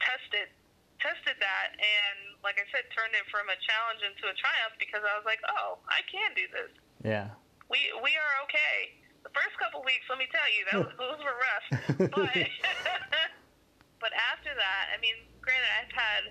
[0.00, 0.52] tested
[1.00, 5.04] tested that, and like I said, turned it from a challenge into a triumph because
[5.04, 6.72] I was like, "Oh, I can do this."
[7.04, 7.28] Yeah.
[7.68, 9.03] we we are okay.
[9.24, 11.66] The first couple weeks, let me tell you, that was, those were rough.
[12.12, 12.36] But
[14.04, 16.22] but after that, I mean, granted, I've had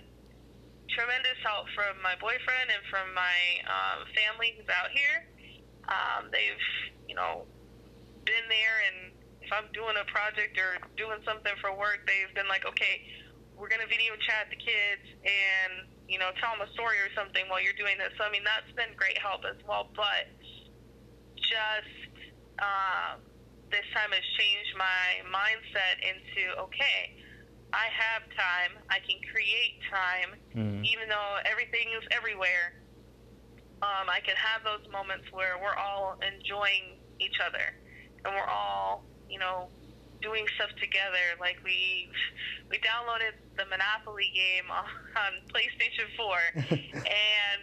[0.94, 5.26] tremendous help from my boyfriend and from my um, family who's out here.
[5.90, 6.66] Um, they've
[7.10, 7.50] you know
[8.30, 8.98] been there, and
[9.42, 13.02] if I'm doing a project or doing something for work, they've been like, okay,
[13.58, 17.50] we're gonna video chat the kids and you know tell them a story or something
[17.50, 18.14] while you're doing this.
[18.22, 20.30] So I mean, that's been great help as well, but
[21.42, 22.03] just
[22.60, 23.22] um,
[23.72, 27.18] this time has changed my mindset into okay,
[27.74, 30.86] I have time, I can create time, Mhm.
[30.86, 32.78] even though everything is everywhere.
[33.82, 37.66] Um, I can have those moments where we're all enjoying each other,
[38.24, 39.70] and we're all, you know,
[40.22, 41.36] doing stuff together.
[41.40, 42.08] Like we
[42.70, 44.86] we downloaded the Monopoly game on,
[45.18, 46.38] on PlayStation 4,
[47.10, 47.62] and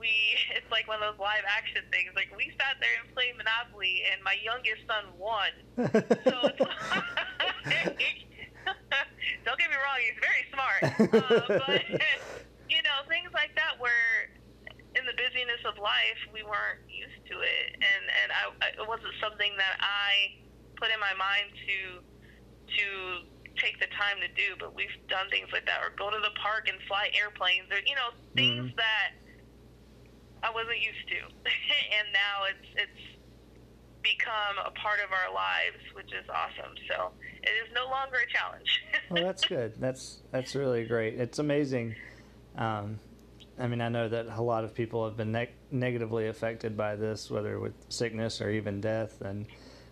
[0.00, 0.08] we
[0.56, 2.10] it's like one of those live action things.
[2.16, 5.52] Like we sat there and played Monopoly, and my youngest son won.
[6.20, 8.00] So it's like,
[9.44, 10.82] don't get me wrong, he's very smart,
[11.16, 11.84] uh, but
[12.72, 14.28] you know things like that where
[14.98, 18.86] in the busyness of life we weren't used to it, and and I, I it
[18.88, 20.10] wasn't something that I
[20.80, 21.78] put in my mind to
[22.80, 22.86] to
[23.58, 24.56] take the time to do.
[24.60, 27.80] But we've done things like that, or go to the park and fly airplanes, or
[27.84, 28.76] you know things Mhm.
[28.76, 29.08] that
[30.42, 31.20] I wasn't used to,
[31.98, 33.20] and now it's it's
[34.02, 36.74] become a part of our lives, which is awesome.
[36.88, 37.10] So
[37.42, 38.82] it is no longer a challenge.
[39.10, 39.74] well, that's good.
[39.78, 41.20] That's that's really great.
[41.20, 41.94] It's amazing.
[42.56, 42.98] Um,
[43.58, 46.96] I mean, I know that a lot of people have been neg- negatively affected by
[46.96, 49.46] this, whether with sickness or even death and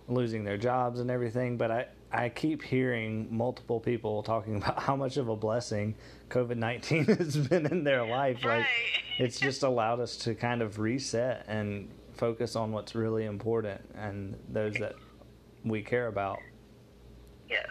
[0.08, 1.58] losing their jobs and everything.
[1.58, 5.94] But I, I keep hearing multiple people talking about how much of a blessing
[6.30, 8.36] COVID 19 has been in their life.
[8.44, 8.66] Like, Right.
[9.18, 14.36] it's just allowed us to kind of reset and focus on what's really important and
[14.48, 14.94] those that
[15.64, 16.38] we care about.
[17.48, 17.66] yes.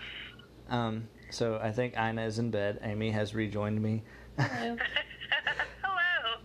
[0.69, 2.79] Um, so I think Ina is in bed.
[2.83, 4.03] Amy has rejoined me.
[4.37, 4.77] Hello.
[5.81, 6.37] Hello.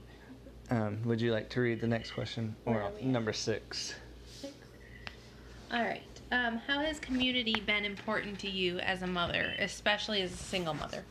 [0.70, 2.54] Um, would you like to read the next question?
[2.64, 3.04] Where Or are we at?
[3.06, 3.94] number six.
[5.72, 6.02] All right.
[6.32, 10.72] Um, how has community been important to you as a mother, especially as a single
[10.72, 11.04] mother?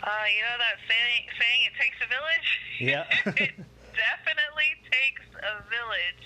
[0.00, 2.48] Uh, you know that saying, saying it takes a village?
[2.78, 3.04] Yeah.
[3.42, 3.58] it
[3.98, 6.24] definitely takes a village.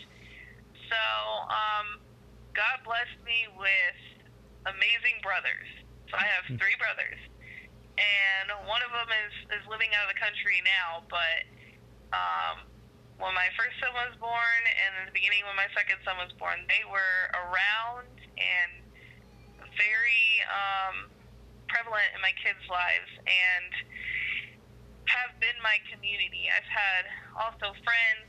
[0.93, 1.01] So,
[1.49, 2.05] um,
[2.53, 3.99] God blessed me with
[4.69, 5.65] amazing brothers.
[6.13, 7.17] So I have three brothers.
[7.97, 11.41] And one of them is, is living out of the country now, but
[12.13, 12.69] um,
[13.19, 16.35] when my first son was born and in the beginning when my second son was
[16.35, 18.73] born, they were around and
[19.79, 21.11] very um,
[21.71, 23.71] prevalent in my kids' lives and
[25.07, 26.51] have been my community.
[26.51, 27.05] I've had
[27.39, 28.29] also friends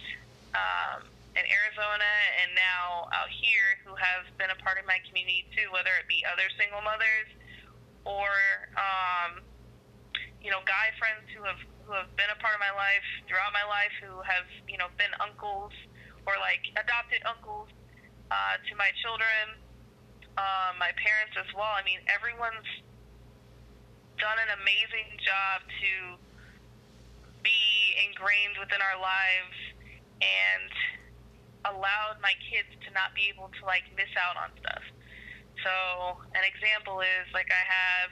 [0.54, 5.50] um, in Arizona and now out here who have been a part of my community
[5.58, 7.30] too, whether it be other single mothers
[8.06, 8.30] or
[8.78, 9.42] um,
[10.46, 13.54] you know guy friends who have who have been a part of my life throughout
[13.54, 15.74] my life who have you know been uncles
[16.26, 17.70] or like adopted uncles
[18.34, 19.62] uh, to my children,
[20.38, 21.70] uh, my parents as well.
[21.78, 22.66] I mean, everyone's
[24.18, 25.92] done an amazing job to
[27.46, 27.62] be
[28.02, 29.58] ingrained within our lives
[30.26, 30.72] and
[31.70, 34.86] allowed my kids to not be able to like miss out on stuff.
[35.62, 35.74] So
[36.34, 38.10] an example is like I have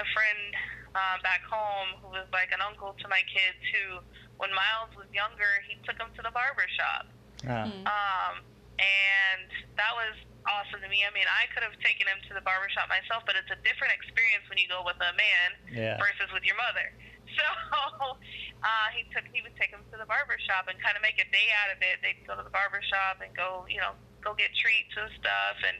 [0.00, 0.52] a friend
[0.96, 4.00] uh, back home who was like an uncle to my kids who,
[4.40, 7.04] when Miles was younger, he took him to the barber shop.
[7.44, 7.68] Ah.
[7.68, 7.84] Mm.
[7.84, 8.34] Um,
[8.80, 10.16] and that was
[10.48, 11.04] awesome to me.
[11.04, 13.60] I mean, I could have taken him to the barber shop myself, but it's a
[13.64, 16.00] different experience when you go with a man Yeah.
[16.00, 16.88] versus with your mother.
[17.36, 17.44] So
[18.64, 21.20] uh, he took he would take him to the barber shop and kind of make
[21.20, 22.00] a day out of it.
[22.00, 23.92] They'd go to the barber shop and go, you know,
[24.24, 25.76] go get treats and stuff, and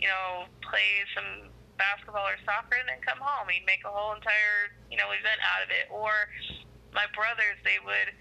[0.00, 3.50] you know, play some basketball or soccer, and then come home.
[3.50, 5.90] He'd make a whole entire you know event out of it.
[5.90, 6.10] Or
[6.94, 8.14] my brothers, they would,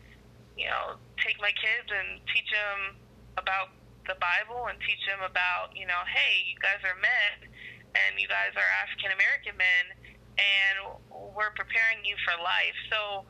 [0.57, 2.97] you know, take my kids and teach them
[3.37, 3.73] about
[4.09, 7.47] the Bible and teach them about, you know, hey, you guys are men
[7.95, 9.85] and you guys are African American men
[10.35, 10.75] and
[11.37, 12.75] we're preparing you for life.
[12.89, 13.23] So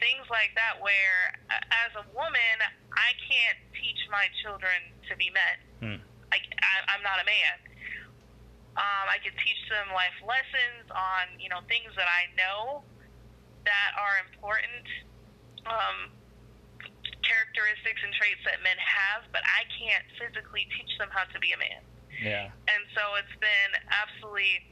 [0.00, 2.56] things like that where as a woman,
[2.96, 5.56] I can't teach my children to be men.
[5.78, 6.00] Hmm.
[6.32, 7.54] I, I, I'm not a man.
[8.76, 12.84] Um, I can teach them life lessons on, you know, things that I know
[13.64, 14.86] that are important.
[15.66, 16.12] Um,
[17.26, 21.50] characteristics and traits that men have, but I can't physically teach them how to be
[21.50, 21.82] a man.
[22.22, 22.48] Yeah.
[22.70, 24.62] And so it's been absolutely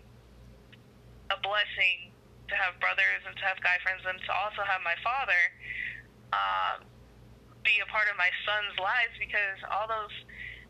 [1.35, 2.15] a blessing
[2.49, 5.43] to have brothers and to have guy friends and to also have my father
[6.33, 6.87] um,
[7.67, 10.15] be a part of my son's lives because all those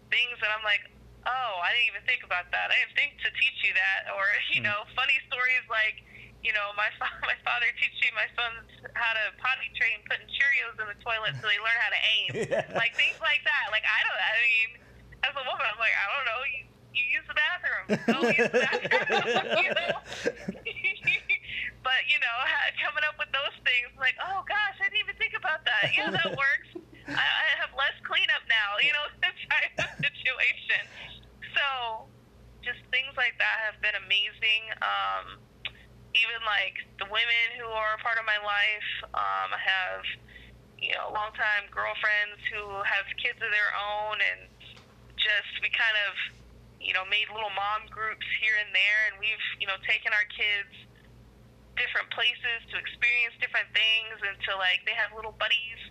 [0.08, 0.86] things that I'm like,
[1.26, 2.68] oh, I didn't even think about that.
[2.70, 4.12] I didn't think to teach you that.
[4.14, 4.68] Or, you Hmm.
[4.70, 6.00] know, funny stories like,
[6.44, 10.76] you know, my fa- my father teaching my sons how to potty train putting Cheerios
[10.76, 12.28] in the toilet so they learn how to aim.
[12.80, 13.72] Like things like that.
[13.72, 14.20] Like I don't.
[14.20, 14.70] I mean,
[15.24, 16.40] as a woman, I'm like, I don't know.
[16.44, 16.60] You,
[16.94, 17.84] you use the bathroom.
[18.06, 19.64] Go use the bathroom.
[19.64, 19.96] you know.
[21.82, 22.36] but you know,
[22.84, 25.90] coming up with those things, like, oh gosh, I didn't even think about that.
[25.96, 26.70] Yeah, that works.
[27.08, 28.80] I, have less cleanup now.
[28.80, 30.82] You know, that type of situation.
[31.52, 32.08] So,
[32.64, 34.72] just things like that have been amazing.
[34.80, 35.44] Um,
[36.14, 38.90] even like the women who are a part of my life.
[39.12, 40.02] Um, I have,
[40.78, 44.46] you know, longtime girlfriends who have kids of their own, and
[45.18, 46.14] just we kind of,
[46.78, 50.26] you know, made little mom groups here and there, and we've, you know, taken our
[50.30, 50.70] kids
[51.74, 55.82] different places to experience different things, and to like they have little buddies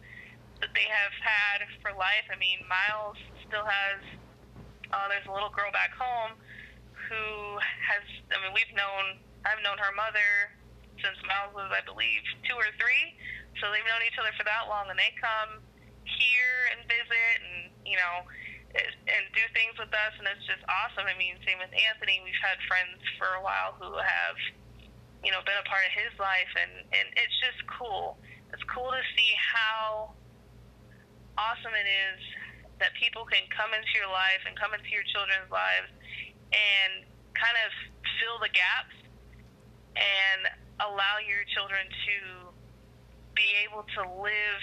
[0.64, 2.24] that they have had for life.
[2.32, 4.00] I mean, Miles still has.
[4.96, 6.40] Uh, there's a little girl back home
[6.96, 8.08] who has.
[8.32, 9.20] I mean, we've known.
[9.44, 10.56] I've known her mother
[11.04, 13.12] since Miles was, I believe, two or three.
[13.60, 15.60] So they've known each other for that long, and they come
[16.08, 18.24] here and visit, and you know,
[18.80, 21.12] and do things with us, and it's just awesome.
[21.12, 22.24] I mean, same with Anthony.
[22.24, 24.40] We've had friends for a while who have,
[25.28, 28.16] you know, been a part of his life, and and it's just cool.
[28.56, 30.16] It's cool to see how
[31.38, 32.20] awesome it is
[32.80, 35.90] that people can come into your life and come into your children's lives
[36.52, 37.72] and kind of
[38.20, 38.98] fill the gaps
[39.96, 40.42] and
[40.82, 42.18] allow your children to
[43.34, 44.62] be able to live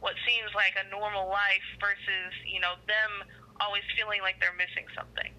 [0.00, 3.26] what seems like a normal life versus you know them
[3.60, 5.30] always feeling like they're missing something.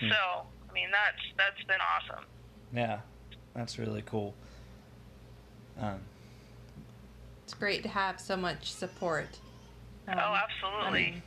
[0.00, 0.08] Hmm.
[0.10, 0.20] So
[0.68, 2.24] I mean that's that's been awesome.
[2.72, 3.00] Yeah.
[3.54, 4.34] That's really cool.
[5.80, 6.00] Um,
[7.44, 9.38] It's great to have so much support.
[10.10, 10.86] Um, oh, absolutely.
[10.86, 11.22] I mean,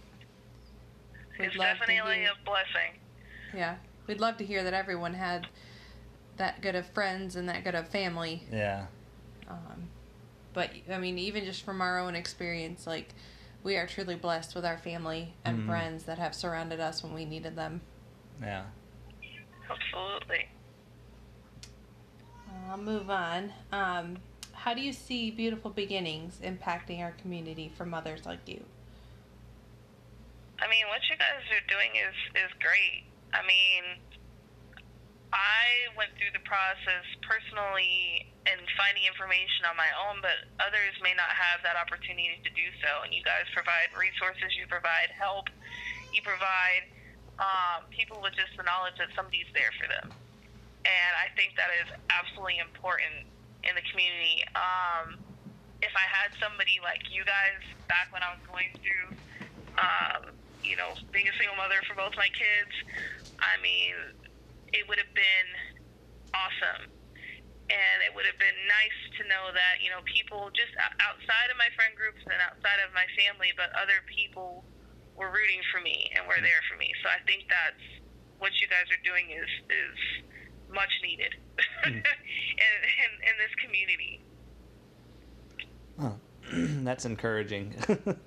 [1.39, 2.99] it's definitely hear- a blessing.
[3.53, 3.75] Yeah,
[4.07, 5.47] we'd love to hear that everyone had
[6.37, 8.43] that good of friends and that good of family.
[8.51, 8.87] yeah.
[9.47, 9.89] Um,
[10.53, 13.09] but I mean, even just from our own experience, like
[13.63, 15.65] we are truly blessed with our family and Mhm.
[15.67, 17.81] friends that have surrounded us when we needed them.
[18.41, 18.65] Yeah.
[19.69, 20.47] Absolutely.
[22.69, 23.53] I'll move on.
[23.71, 24.17] Um,
[24.53, 28.65] how do you see Beautiful Beginnings impacting our community for mothers like you?
[30.63, 33.03] I mean, what you guys are doing is is great.
[33.35, 33.99] I mean,
[35.35, 41.11] I went through the process personally and finding information on my own, but others may
[41.19, 43.03] not have that opportunity to do so.
[43.03, 45.51] And you guys provide resources, you provide help,
[46.15, 46.87] you provide
[47.43, 50.15] um, people with just the knowledge that somebody's there for them.
[50.87, 53.27] And I think that is absolutely important
[53.67, 54.47] in the community.
[54.55, 55.19] Um,
[55.83, 57.59] if I had somebody like you guys
[57.91, 59.07] back when I was going through
[59.79, 62.73] um, you know, being a single mother for both my kids,
[63.39, 63.95] I mean,
[64.73, 65.49] it would have been
[66.33, 66.89] awesome.
[67.71, 71.55] And it would have been nice to know that, you know, people just outside of
[71.55, 74.67] my friend groups and outside of my family, but other people
[75.15, 76.91] were rooting for me and were there for me.
[77.01, 77.85] So I think that's
[78.43, 79.97] what you guys are doing is is
[80.67, 81.33] much needed
[81.87, 81.89] hmm.
[81.89, 84.19] in, in in this community.
[86.01, 86.15] Oh,
[86.83, 87.75] that's encouraging.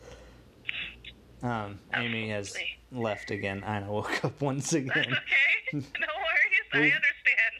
[1.43, 2.57] um, Amy has
[2.93, 3.62] left again.
[3.64, 5.12] I woke up once That's again.
[5.12, 5.16] okay.
[5.72, 6.70] No worries.
[6.72, 7.03] I understand.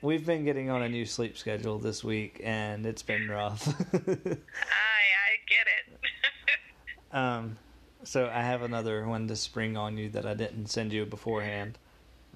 [0.03, 3.67] We've been getting on a new sleep schedule this week, and it's been rough.
[3.95, 7.13] I I get it.
[7.13, 7.57] um,
[8.05, 11.79] so I have another one to spring on you that I didn't send you beforehand.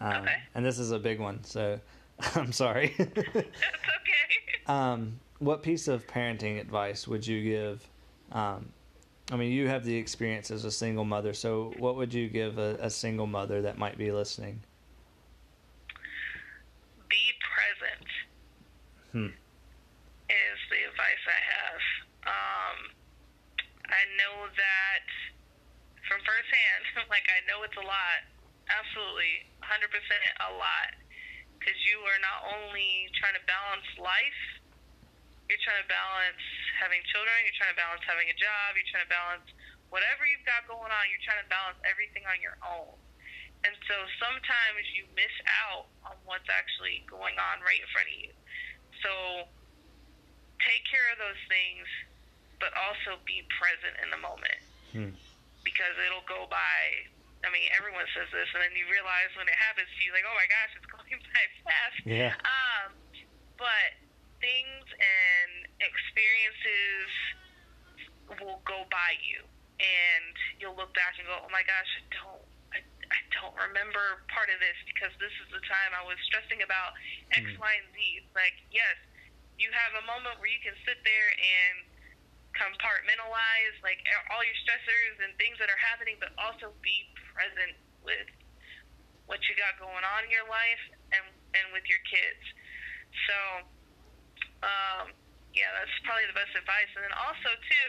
[0.00, 0.36] Um, Okay.
[0.54, 1.78] And this is a big one, so
[2.34, 2.94] I'm sorry.
[2.98, 3.46] That's okay.
[4.66, 7.86] um, what piece of parenting advice would you give?
[8.32, 8.70] Um,
[9.30, 12.58] I mean, you have the experience as a single mother, so what would you give
[12.58, 14.58] a, a single mother that might be listening?
[17.08, 18.10] Be present.
[19.14, 19.34] Hmm.
[20.30, 21.82] is the advice I have.
[22.26, 22.78] Um,
[23.86, 25.06] I know that
[26.10, 28.20] from firsthand, like I know it's a lot,
[28.66, 29.78] absolutely, 100%
[30.42, 30.90] a lot,
[31.54, 34.42] because you are not only trying to balance life,
[35.46, 36.46] you're trying to balance
[36.80, 39.46] having children, you're trying to balance having a job, you're trying to balance
[39.92, 42.96] whatever you've got going on, you're trying to balance everything on your own.
[43.68, 45.32] And so sometimes you miss
[45.68, 48.32] out on what's actually going on right in front of you.
[49.04, 49.12] So
[50.64, 51.84] take care of those things,
[52.56, 54.60] but also be present in the moment
[54.96, 55.12] Hmm.
[55.62, 56.80] because it'll go by.
[57.40, 60.24] I mean, everyone says this, and then you realize when it happens to you, like,
[60.28, 61.98] oh my gosh, it's going by fast.
[62.04, 62.32] Yeah.
[62.44, 62.96] Um,
[63.56, 63.96] but
[64.40, 67.08] things and experiences
[68.38, 69.42] will go by you,
[69.82, 72.44] and you'll look back and go, oh my gosh, I don't.
[72.70, 72.78] I,
[73.10, 76.94] I don't remember part of this because this is the time I was stressing about
[77.34, 77.58] X, Mm.
[77.58, 77.98] Y, and Z.
[78.38, 78.94] Like, yes,
[79.58, 81.76] you have a moment where you can sit there and
[82.54, 83.98] compartmentalize like
[84.30, 87.74] all your stressors and things that are happening, but also be present
[88.06, 88.30] with
[89.26, 90.82] what you got going on in your life
[91.14, 91.24] and
[91.54, 92.44] and with your kids.
[93.26, 93.38] So,
[94.62, 95.06] um,
[95.54, 96.90] yeah, that's probably the best advice.
[96.94, 97.88] And then also too,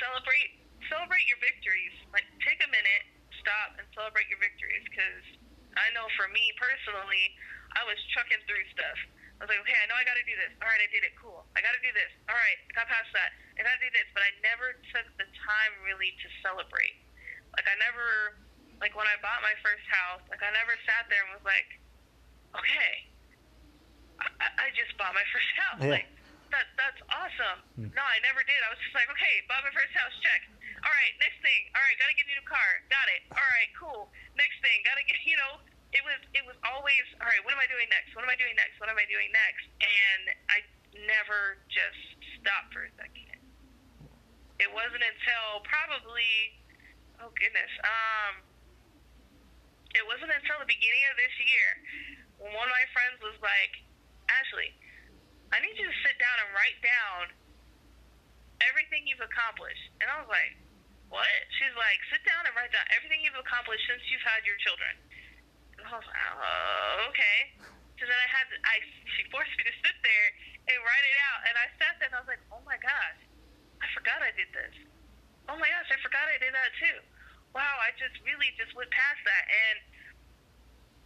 [0.00, 0.60] celebrate
[0.92, 1.94] celebrate your victories.
[2.12, 3.04] Like take a minute,
[3.40, 4.84] stop, and celebrate your victories.
[4.88, 5.24] Because
[5.80, 7.32] I know for me personally,
[7.74, 8.98] I was trucking through stuff.
[9.42, 10.54] I was like, okay, I know I got to do this.
[10.62, 11.10] All right, I did it.
[11.18, 11.42] Cool.
[11.58, 12.06] I got to do this.
[12.30, 13.34] All right, I got past that.
[13.58, 14.06] I got to do this.
[14.14, 16.94] But I never took the time really to celebrate.
[17.58, 18.38] Like I never,
[18.78, 21.66] like when I bought my first house, like I never sat there and was like,
[22.62, 22.92] okay,
[24.22, 25.78] I, I- just bought my first house.
[25.82, 25.98] Yeah.
[26.02, 26.08] Like
[26.54, 27.58] that, that's awesome.
[27.74, 27.90] Hmm.
[27.90, 28.56] No, I never did.
[28.62, 30.46] I was just like, okay, bought my first house, check.
[30.86, 31.68] All right, next thing.
[31.74, 32.70] All right, got to get a new car.
[32.92, 33.22] Got it.
[33.34, 34.12] All right, cool.
[34.38, 35.16] Next thing, got to get.
[35.24, 35.56] You know,
[35.96, 37.40] it was it was always all right.
[37.42, 38.12] What am I doing next?
[38.12, 38.76] What am I doing next?
[38.76, 39.64] What am I doing next?
[39.80, 40.58] And I
[41.08, 43.40] never just stopped for a second.
[44.62, 46.60] It wasn't until probably,
[47.18, 48.44] oh goodness, um,
[49.98, 51.70] it wasn't until the beginning of this year
[52.38, 53.82] when one of my friends was like,
[54.30, 54.70] Ashley,
[55.54, 57.30] I need you to sit down and write down
[58.66, 59.86] everything you've accomplished.
[60.02, 60.58] And I was like,
[61.14, 61.30] what?
[61.54, 64.98] She's like, sit down and write down everything you've accomplished since you've had your children.
[65.78, 67.54] And I was like, oh, okay.
[68.02, 68.82] So then I had to, I,
[69.14, 70.26] she forced me to sit there
[70.74, 71.40] and write it out.
[71.46, 73.22] And I sat there and I was like, oh my gosh,
[73.78, 74.74] I forgot I did this.
[75.46, 76.98] Oh my gosh, I forgot I did that too.
[77.54, 79.44] Wow, I just really just went past that.
[79.46, 79.76] And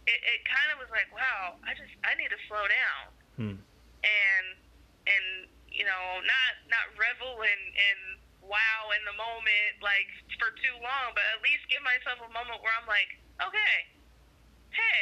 [0.09, 3.55] it, it kind of was like, wow, I just, I need to slow down Hmm.
[4.03, 4.45] And
[5.07, 5.25] and
[5.67, 7.97] you know not not revel in in
[8.43, 10.07] wow in the moment like
[10.39, 13.11] for too long but at least give myself a moment where i'm like
[13.43, 13.75] okay
[14.73, 15.01] hey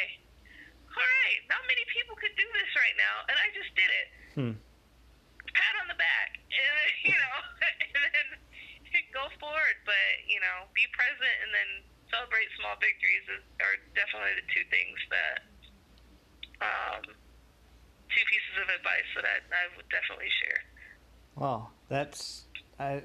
[0.92, 4.08] all right not many people could do this right now and i just did it
[4.38, 4.54] Hmm.
[5.56, 7.38] pat on the back and then, you know
[7.94, 8.28] and then
[9.14, 11.70] go forward but you know be present and then
[12.12, 15.36] celebrate small victories is, are definitely the two things that
[16.62, 17.02] um
[18.08, 20.58] two pieces of advice that I, I would definitely share.
[21.36, 22.44] Well, that's
[22.78, 23.02] I.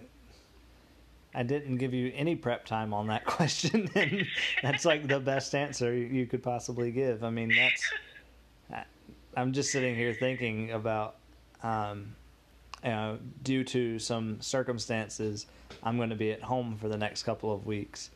[1.35, 4.25] I didn't give you any prep time on that question, and
[4.61, 7.23] that's like the best answer you could possibly give.
[7.23, 7.83] I mean, that's.
[8.71, 8.85] I-
[9.35, 11.15] I'm just sitting here thinking about,
[11.63, 12.15] um,
[12.83, 15.47] you know, due to some circumstances,
[15.81, 18.11] I'm going to be at home for the next couple of weeks,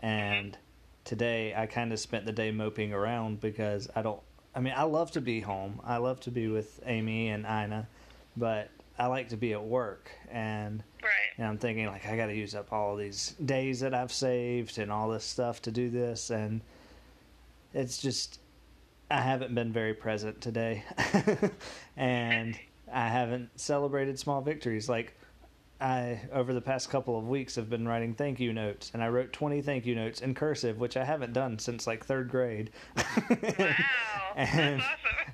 [0.00, 0.58] and
[1.04, 4.20] today I kind of spent the day moping around because I don't.
[4.56, 5.80] I mean, I love to be home.
[5.84, 7.86] I love to be with Amy and Ina,
[8.38, 10.82] but I like to be at work and.
[11.02, 11.12] Right.
[11.36, 14.78] And I'm thinking like I got to use up all these days that I've saved
[14.78, 16.62] and all this stuff to do this, and
[17.74, 18.40] it's just
[19.10, 20.82] I haven't been very present today,
[21.98, 22.58] and
[22.90, 24.88] I haven't celebrated small victories.
[24.88, 25.14] Like
[25.80, 29.08] I over the past couple of weeks have been writing thank you notes, and I
[29.08, 32.70] wrote twenty thank you notes in cursive, which I haven't done since like third grade.
[32.96, 33.04] Wow,
[34.36, 34.84] And- that's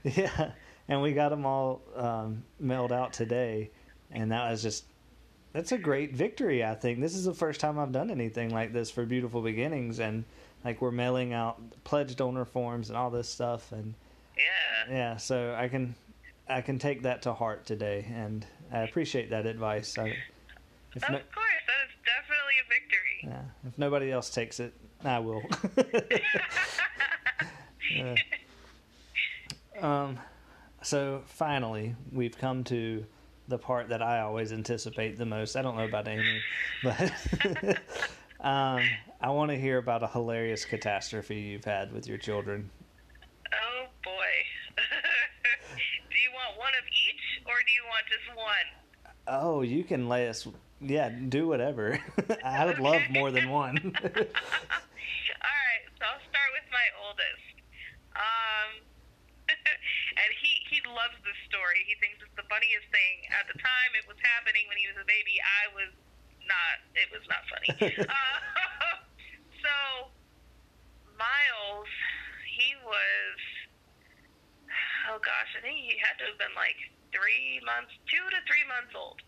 [0.04, 0.22] awesome.
[0.22, 0.50] yeah,
[0.88, 3.70] and we got them all um, mailed out today,
[4.10, 4.84] and that was just
[5.52, 6.64] that's a great victory.
[6.64, 10.00] I think this is the first time I've done anything like this for Beautiful Beginnings,
[10.00, 10.24] and
[10.64, 13.94] like we're mailing out pledge donor forms and all this stuff, and
[14.36, 14.92] Yeah.
[14.92, 15.94] yeah, so I can
[16.48, 19.96] I can take that to heart today, and I appreciate that advice.
[19.98, 20.16] I,
[20.94, 23.18] if Of no, course, that is definitely a victory.
[23.24, 24.74] yeah, if nobody else takes it,
[25.04, 25.42] I will.
[27.94, 28.14] Yeah.
[29.80, 30.18] Um,
[30.82, 33.04] so finally, we've come to
[33.48, 35.56] the part that I always anticipate the most.
[35.56, 36.40] I don't know about Amy,
[36.82, 37.00] but
[38.40, 38.80] um,
[39.20, 42.70] I want to hear about a hilarious catastrophe you've had with your children.
[43.52, 44.10] oh boy.
[44.78, 49.14] do you want one of each, or do you want just one?
[49.26, 50.46] Oh, you can lay us.
[50.82, 51.98] Yeah, do whatever.
[52.44, 53.78] I would love more than one.
[54.02, 57.54] All right, so I'll start with my oldest.
[58.18, 58.70] Um,
[60.18, 61.86] and he he loves this story.
[61.86, 63.30] He thinks it's the funniest thing.
[63.30, 65.94] At the time it was happening when he was a baby, I was
[66.50, 66.82] not.
[66.98, 67.70] It was not funny.
[68.02, 68.98] uh,
[69.62, 69.74] so
[71.14, 71.92] Miles,
[72.58, 73.38] he was.
[75.14, 76.78] Oh gosh, I think he had to have been like
[77.14, 79.22] three months, two to three months old.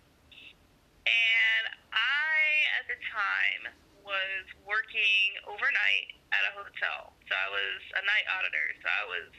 [1.04, 2.34] And I,
[2.80, 3.62] at the time,
[4.04, 7.12] was working overnight at a hotel.
[7.28, 8.66] So I was a night auditor.
[8.84, 9.30] So I was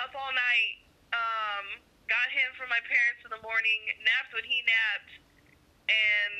[0.00, 0.74] up all night,
[1.16, 1.66] um,
[2.08, 5.12] got him from my parents in the morning, napped when he napped,
[5.88, 6.32] and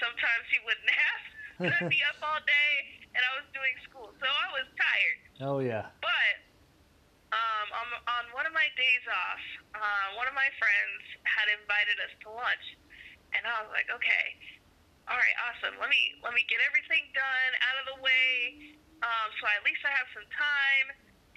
[0.00, 1.22] sometimes he would nap.
[1.60, 2.72] and I'd be up all day,
[3.16, 4.12] and I was doing school.
[4.20, 5.20] So I was tired.
[5.48, 5.88] oh yeah.
[6.04, 6.34] But
[7.32, 9.42] um, on, on one of my days off,
[9.76, 12.66] uh, one of my friends had invited us to lunch,
[13.34, 14.26] and I was like, okay,
[15.06, 15.78] all right, awesome.
[15.78, 19.82] Let me let me get everything done out of the way, um, so at least
[19.86, 20.86] I have some time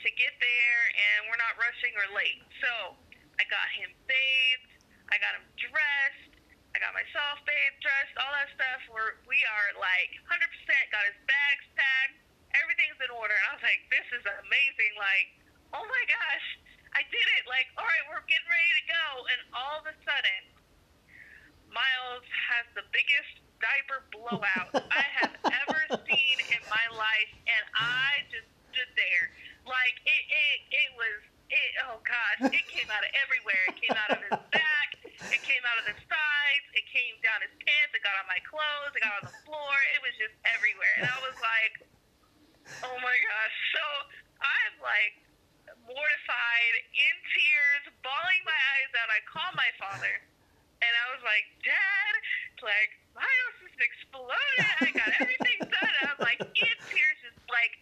[0.02, 2.42] to get there, and we're not rushing or late.
[2.66, 2.98] So
[3.38, 4.72] I got him bathed,
[5.14, 6.34] I got him dressed,
[6.74, 8.82] I got myself bathed, dressed, all that stuff.
[8.90, 10.34] We're we are like 100%
[10.90, 12.18] got his bags packed,
[12.58, 13.38] everything's in order.
[13.38, 14.94] And I was like, this is amazing.
[14.98, 15.30] Like,
[15.78, 16.48] oh my gosh,
[16.98, 17.44] I did it.
[17.46, 19.06] Like, all right, we're getting ready to go.
[19.30, 20.42] And all of a sudden,
[21.70, 27.32] Miles has the biggest diaper blowout I have ever seen in my life.
[27.46, 29.26] And I just stood there.
[29.68, 31.18] Like, it, it, it was,
[31.52, 33.64] it, oh gosh, it came out of everywhere.
[33.70, 34.90] It came out of his back,
[35.30, 38.42] it came out of his sides, it came down his pants, it got on my
[38.48, 39.76] clothes, it got on the floor.
[39.94, 40.96] It was just everywhere.
[40.98, 41.74] And I was like,
[42.86, 43.56] oh my gosh.
[43.78, 43.86] So
[44.42, 45.14] I'm like
[45.86, 49.10] mortified, in tears, bawling my eyes out.
[49.10, 50.22] I called my father
[50.80, 52.14] and I was like, Dad,
[52.64, 54.68] like, my house just exploded.
[54.84, 55.94] I got everything done.
[56.04, 57.74] And I'm like, in tears, just like,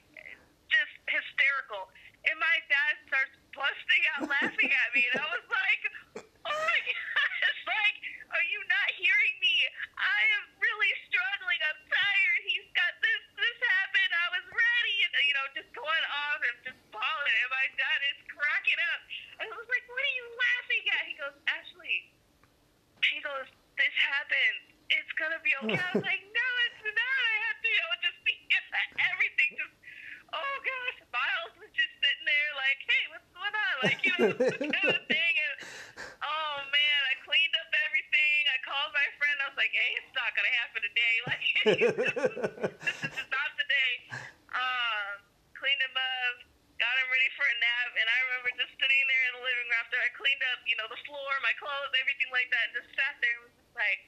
[0.70, 1.90] just hysterical.
[2.28, 5.06] And my dad starts busting out laughing at me.
[5.14, 5.82] And I was like,
[6.50, 7.98] oh my gosh, like,
[8.34, 9.56] are you not hearing me?
[9.98, 11.62] I am really struggling.
[11.70, 12.42] I'm tired.
[12.50, 14.12] He's got this, this happened.
[14.12, 14.98] I was ready.
[15.06, 17.38] And, you know, just going off and just bawling.
[17.46, 19.02] And my dad is cracking up.
[19.42, 21.04] And I was like, what are you laughing at?
[21.08, 21.98] He goes, Ashley,
[23.14, 24.76] he goes, this happened.
[24.90, 25.57] It's going to be okay.
[25.76, 27.20] I was like, no, it's not.
[27.28, 28.34] I have to, you know, just be,
[29.12, 29.76] everything just,
[30.32, 30.98] oh gosh.
[31.12, 33.74] Miles was just sitting there like, hey, what's going on?
[33.84, 35.34] Like, you know, this kind of thing.
[35.44, 35.56] And,
[36.24, 38.40] oh man, I cleaned up everything.
[38.48, 39.36] I called my friend.
[39.44, 41.16] I was like, hey, it's not going to happen today.
[41.28, 43.94] Like, this is just not the day.
[44.56, 45.20] Um,
[45.60, 46.36] cleaned him up,
[46.80, 49.68] got him ready for a nap, and I remember just sitting there in the living
[49.68, 52.74] room after I cleaned up, you know, the floor, my clothes, everything like that, and
[52.80, 54.00] just sat there and was just like,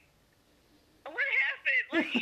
[1.10, 1.86] what happened?
[1.90, 2.12] Like,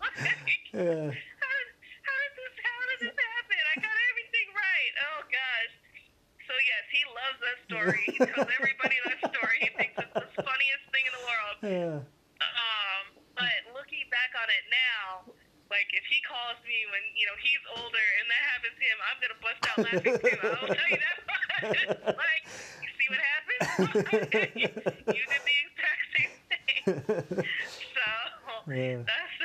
[0.00, 1.06] like Yeah.
[1.14, 1.68] how did,
[2.06, 3.60] how did this how did this happen?
[3.70, 4.92] I got everything right.
[5.06, 5.72] Oh gosh.
[6.46, 8.02] So yes, he loves that story.
[8.10, 9.56] He tells everybody that story.
[9.62, 11.56] He thinks it's the funniest thing in the world.
[11.62, 11.98] Yeah.
[12.42, 13.02] Um,
[13.38, 15.06] but looking back on it now,
[15.70, 18.98] like if he calls me when you know he's older and that happens to him,
[19.06, 20.38] I'm gonna bust out laughing too.
[20.42, 22.18] I'll tell you that much.
[22.18, 22.44] like,
[22.82, 23.62] you see what happened?
[24.58, 24.68] you,
[25.18, 26.82] you did the exact same thing.
[27.94, 28.06] So
[28.70, 29.02] Yeah.
[29.02, 29.36] that's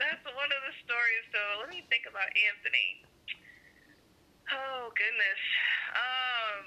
[0.00, 1.24] that's one of the stories.
[1.34, 2.88] So let me think about Anthony.
[4.50, 5.42] Oh goodness.
[5.94, 6.60] Um,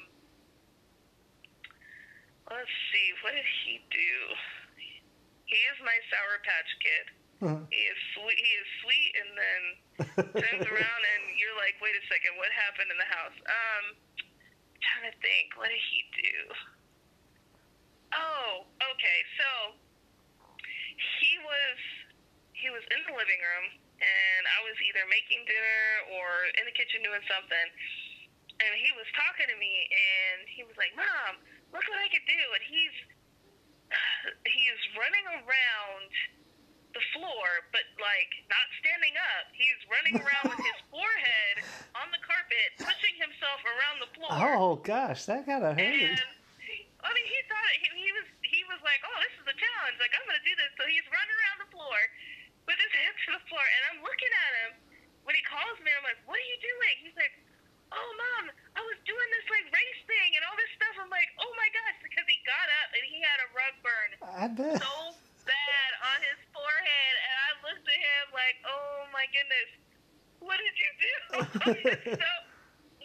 [2.53, 3.07] let's see.
[3.25, 4.11] What did he do?
[5.49, 7.05] He is my Sour Patch Kid.
[7.43, 8.39] He is sweet.
[8.39, 9.61] He is sweet, and then
[10.31, 13.35] turns around, and you're like, wait a second, what happened in the house?
[13.43, 13.83] Um,
[14.79, 15.51] trying to think.
[15.59, 16.37] What did he do?
[18.15, 19.19] Oh, okay.
[19.35, 19.75] So
[24.93, 25.83] either making dinner
[26.19, 26.27] or
[26.61, 27.67] in the kitchen doing something.
[28.61, 31.41] And he was talking to me, and he was like, "Mom,
[31.73, 32.95] look what I could do!" And he's
[34.45, 36.09] he's running around
[36.93, 39.49] the floor, but like not standing up.
[39.57, 41.55] He's running around with his forehead
[41.97, 44.31] on the carpet, pushing himself around the floor.
[44.31, 45.81] Oh gosh, that gotta hurt.
[45.81, 46.21] And
[47.03, 49.97] I mean, he thought he, he was he was like, "Oh, this is a challenge!
[49.99, 51.99] Like I'm gonna do this." So he's running around the floor
[52.69, 54.71] with his hands to the floor, and I'm looking at him
[55.25, 55.89] when he calls me.
[55.91, 57.33] I'm like, "What are you doing?" He's like,
[57.93, 61.29] "Oh, mom, I was doing this like race thing and all this stuff." I'm like,
[61.37, 64.77] "Oh my gosh!" Because he got up and he had a rug burn I bet.
[64.81, 64.95] so
[65.45, 69.69] bad on his forehead, and I looked at him like, "Oh my goodness,
[70.41, 71.15] what did you do?"
[72.23, 72.29] so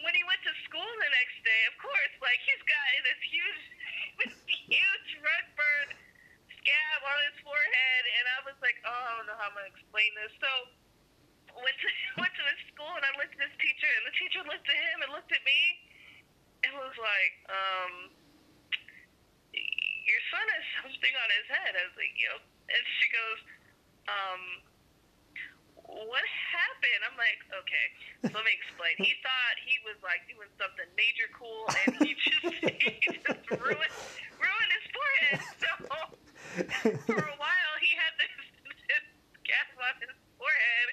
[0.01, 3.63] when he went to school the next day, of course, like he's got this huge,
[4.73, 5.87] huge rug burn
[6.59, 9.71] scab on his forehead, and I was like, "Oh, I don't know how I'm gonna
[9.71, 10.51] explain this." So
[11.61, 11.89] went to
[12.21, 14.79] went to his school, and I looked at his teacher, and the teacher looked at
[14.79, 15.59] him and looked at me,
[16.67, 17.93] and was like, um
[20.09, 21.71] your son has something on his head.
[21.77, 22.41] I was like, yep.
[22.65, 23.39] And she goes,
[24.09, 24.41] um,
[25.85, 27.01] what happened?
[27.05, 27.85] I'm like, okay,
[28.29, 28.93] let me explain.
[29.01, 32.45] He thought he was like doing something major cool, and he just
[32.85, 33.95] he just ruined
[34.37, 35.41] ruined his forehead.
[35.57, 35.71] So
[37.09, 38.33] for a while, he had this
[38.85, 39.05] this
[39.45, 40.87] gap on his forehead,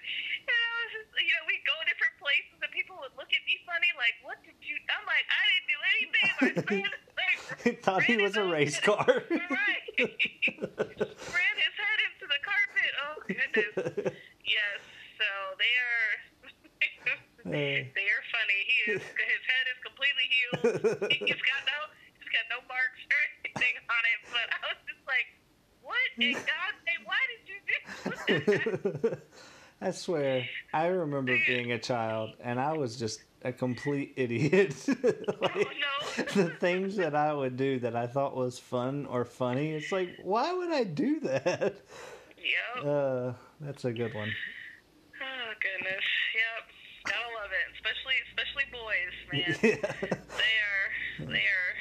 [1.17, 4.37] you know, we'd go different places, and people would look at me funny, like, what
[4.45, 4.77] did you?
[4.93, 6.29] I'm like, I didn't do anything.
[6.37, 9.07] My like He thought he was a race car.
[9.31, 9.89] right.
[9.97, 12.91] Ran his head into the carpet.
[13.01, 14.15] Oh goodness.
[14.47, 14.79] Yes.
[15.19, 15.27] So
[15.59, 16.11] they are.
[17.51, 17.91] Hey.
[17.91, 17.99] Uh.
[17.99, 18.61] they are funny.
[18.63, 19.03] He is.
[19.03, 21.11] His head is completely healed.
[21.11, 21.79] He's got no.
[22.15, 24.21] He's got no marks or anything on it.
[24.31, 25.27] But I was just like,
[25.83, 27.03] what in God's name?
[27.11, 27.77] Why did you do
[29.03, 29.19] that?
[29.81, 34.75] I swear, I remember being a child and I was just a complete idiot.
[35.41, 35.65] like, Oh,
[36.19, 36.25] no.
[36.35, 40.17] the things that I would do that I thought was fun or funny, it's like,
[40.23, 41.75] why would I do that?
[42.39, 42.85] Yep.
[42.87, 44.31] Uh, that's a good one.
[45.21, 46.05] Oh goodness.
[46.35, 46.65] Yep.
[47.07, 47.69] Gotta love it.
[47.75, 49.57] Especially especially boys, man.
[50.39, 50.89] They are
[51.27, 51.75] they are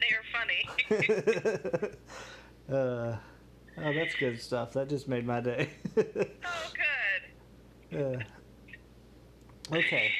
[0.00, 0.62] they are funny.
[2.72, 3.16] uh,
[3.78, 4.72] oh, that's good stuff.
[4.72, 5.70] That just made my day.
[5.96, 6.67] oh.
[7.92, 8.18] Uh,
[9.72, 10.10] okay.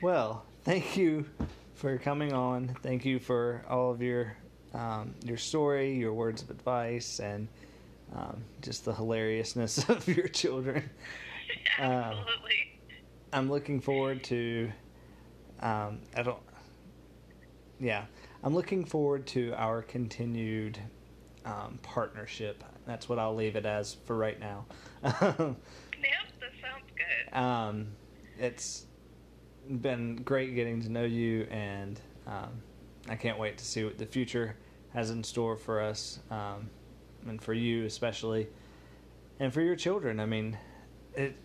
[0.00, 1.26] Well, thank you
[1.74, 2.76] for coming on.
[2.82, 4.36] Thank you for all of your
[4.74, 7.48] um, your story, your words of advice, and
[8.14, 10.88] um, just the hilariousness of your children.
[11.78, 12.80] Um, Absolutely.
[13.32, 14.70] I'm looking forward to.
[15.60, 16.42] Um, I don't.
[17.78, 18.04] Yeah,
[18.42, 20.78] I'm looking forward to our continued
[21.44, 22.64] um, partnership.
[22.84, 24.66] That's what I'll leave it as for right now.
[26.00, 27.17] Yep, that sounds good.
[27.32, 27.88] Um,
[28.38, 28.86] it's
[29.68, 32.62] been great getting to know you, and um,
[33.08, 34.56] I can't wait to see what the future
[34.92, 36.70] has in store for us, um,
[37.26, 38.48] and for you especially,
[39.40, 40.20] and for your children.
[40.20, 40.56] I mean,
[41.14, 41.36] it.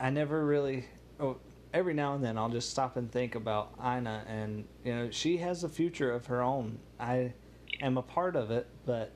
[0.00, 0.86] I never really.
[1.20, 1.38] Oh,
[1.72, 5.38] every now and then I'll just stop and think about Ina, and you know she
[5.38, 6.78] has a future of her own.
[6.98, 7.34] I
[7.80, 9.12] am a part of it, but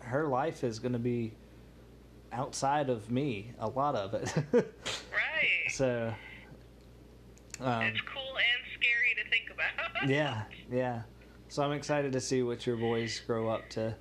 [0.00, 1.34] her life is going to be
[2.32, 3.52] outside of me.
[3.58, 4.74] A lot of it.
[5.76, 6.10] So,
[7.60, 10.08] um, it's cool and scary to think about.
[10.08, 11.02] yeah, yeah.
[11.48, 13.94] So I'm excited to see what your boys grow up to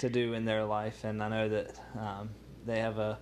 [0.00, 2.30] to do in their life, and I know that um,
[2.64, 3.20] they have a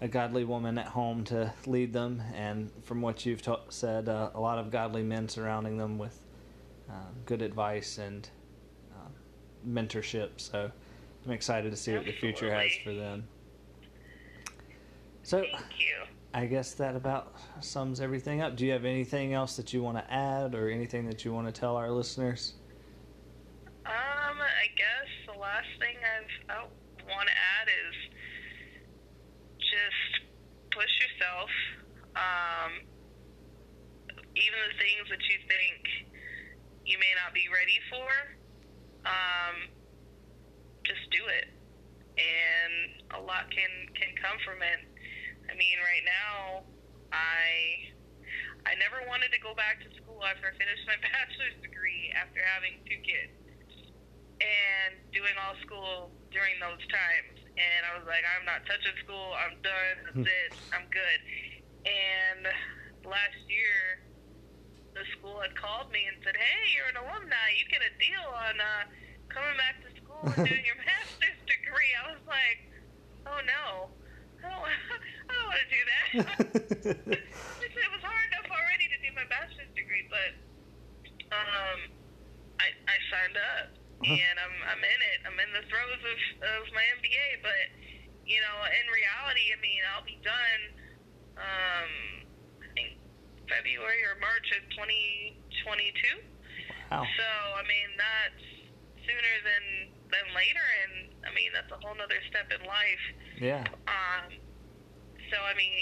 [0.00, 4.30] a godly woman at home to lead them, and from what you've ta- said, uh,
[4.34, 6.18] a lot of godly men surrounding them with
[6.88, 8.30] um, good advice and
[8.96, 9.12] um,
[9.68, 10.30] mentorship.
[10.38, 10.70] So
[11.26, 13.28] I'm excited to see what the future has for them.
[15.22, 15.42] So.
[15.42, 16.13] Thank you.
[16.34, 18.56] I guess that about sums everything up.
[18.56, 21.46] Do you have anything else that you want to add or anything that you want
[21.46, 22.54] to tell our listeners?
[23.86, 26.62] Um, I guess the last thing I've, I
[27.06, 27.94] want to add is
[29.62, 30.26] just
[30.72, 31.50] push yourself.
[32.18, 32.82] Um,
[34.34, 36.10] even the things that you think
[36.84, 38.10] you may not be ready for,
[39.06, 39.70] um,
[40.82, 41.46] just do it,
[42.18, 44.93] and a lot can can come from it.
[45.50, 46.64] I mean, right now,
[47.12, 47.92] I
[48.64, 52.40] I never wanted to go back to school after I finished my bachelor's degree after
[52.40, 53.36] having two kids
[54.40, 57.38] and doing all school during those times.
[57.54, 59.36] And I was like, I'm not touching school.
[59.38, 59.96] I'm done.
[60.10, 60.50] That's it.
[60.74, 61.18] I'm good.
[61.86, 62.42] And
[63.06, 64.02] last year,
[64.96, 67.46] the school had called me and said, Hey, you're an alumni.
[67.54, 68.82] You get a deal on uh,
[69.30, 71.92] coming back to school and doing your master's degree.
[71.94, 72.58] I was like,
[73.28, 73.92] Oh no.
[74.44, 74.66] I don't,
[75.34, 76.06] I don't want to do that.
[77.74, 80.30] it was hard enough already to do my bachelor's degree, but
[81.34, 81.90] um,
[82.62, 83.74] I I signed up
[84.04, 85.18] and I'm I'm in it.
[85.26, 87.66] I'm in the throes of of my MBA, but
[88.24, 90.62] you know, in reality, I mean, I'll be done.
[91.34, 91.92] Um,
[92.62, 92.96] I think
[93.50, 96.22] February or March of 2022.
[96.90, 97.02] Wow.
[97.02, 97.28] So
[97.58, 98.44] I mean, that's
[99.02, 99.64] sooner than
[100.12, 100.94] than later, and
[101.26, 103.04] I mean that's a whole other step in life.
[103.40, 103.64] Yeah.
[103.88, 104.36] Um,
[105.30, 105.72] so I mean,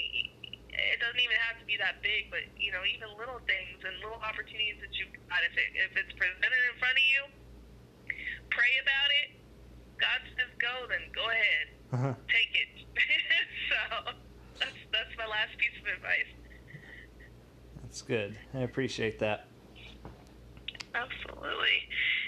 [0.72, 3.94] it doesn't even have to be that big, but you know, even little things and
[4.02, 5.40] little opportunities that you've got.
[5.46, 7.20] If it if it's presented in front of you,
[8.50, 9.28] pray about it.
[10.00, 12.14] God says go, then go ahead, Uh-huh.
[12.26, 12.70] take it.
[13.70, 13.78] so
[14.58, 16.30] that's that's my last piece of advice.
[17.82, 18.36] That's good.
[18.54, 19.46] I appreciate that.
[20.94, 21.78] Absolutely,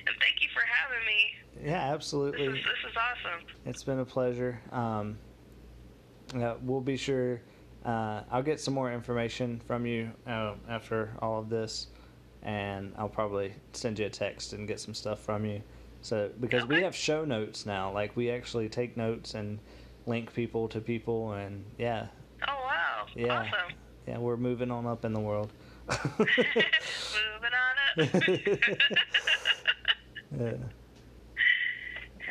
[0.07, 1.69] and thank you for having me.
[1.71, 2.47] Yeah, This absolutely.
[2.47, 3.47] is this is awesome.
[3.67, 4.61] It's been a pleasure.
[4.73, 5.19] Um,
[6.35, 7.41] uh, we'll be sure.
[7.85, 11.89] Uh, I'll get some more information from you uh, after all of this,
[12.43, 15.63] and I'll probably send you a text and get some stuff from you.
[16.01, 19.59] So because we have show notes now, like we actually take notes and
[20.07, 22.07] link people to people, and yeah,
[22.47, 23.41] Oh wow, Yeah.
[23.41, 23.75] awesome.
[24.07, 25.51] yeah, we're moving on up in the world.
[25.89, 27.77] Moving on
[28.07, 28.13] up.
[30.41, 30.53] Yeah.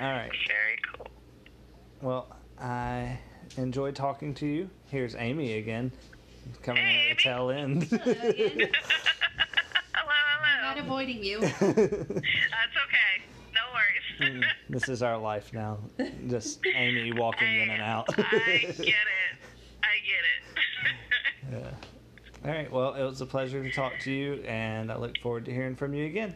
[0.01, 0.31] All right.
[0.47, 1.07] Very cool.
[2.01, 3.17] Well, I
[3.57, 4.69] enjoyed talking to you.
[4.89, 5.91] Here's Amy again,
[6.61, 7.83] coming Hey, at the tail end.
[7.83, 8.71] Hello again.
[9.93, 11.39] hello, Not avoiding you.
[11.41, 12.21] That's okay.
[13.53, 14.33] No worries.
[14.35, 15.79] Hmm, this is our life now.
[16.27, 18.07] Just Amy walking in and out.
[18.17, 18.87] I get it.
[19.83, 21.51] I get it.
[21.51, 21.71] yeah.
[22.45, 22.71] All right.
[22.71, 25.75] Well, it was a pleasure to talk to you, and I look forward to hearing
[25.75, 26.35] from you again.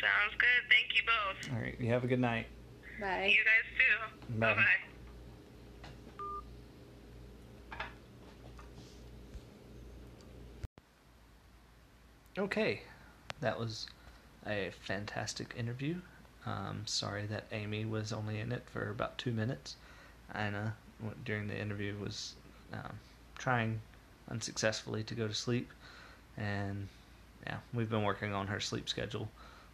[0.00, 0.62] Sounds good.
[0.68, 1.56] Thank you both.
[1.56, 1.76] All right.
[1.80, 2.46] You have a good night.
[3.00, 3.26] Bye.
[3.26, 3.66] You guys
[4.28, 4.38] too.
[4.38, 4.54] Bye.
[4.54, 4.90] Bye bye.
[12.38, 12.82] Okay,
[13.40, 13.88] that was
[14.46, 15.96] a fantastic interview.
[16.46, 19.76] Um, sorry that Amy was only in it for about two minutes.
[20.32, 20.74] Anna,
[21.24, 22.34] during the interview, was
[22.72, 22.98] um,
[23.36, 23.80] trying
[24.30, 25.72] unsuccessfully to go to sleep,
[26.36, 26.86] and
[27.46, 29.28] yeah, we've been working on her sleep schedule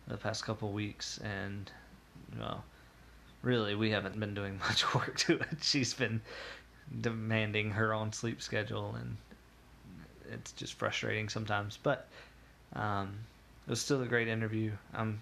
[0.08, 1.70] the past couple weeks, and
[2.38, 2.64] well,
[3.42, 5.58] really, we haven't been doing much work to it.
[5.60, 6.22] She's been
[7.02, 9.18] demanding her own sleep schedule, and
[10.32, 12.08] it's just frustrating sometimes, but.
[12.74, 13.18] Um,
[13.66, 14.72] it was still a great interview.
[14.94, 15.20] I'm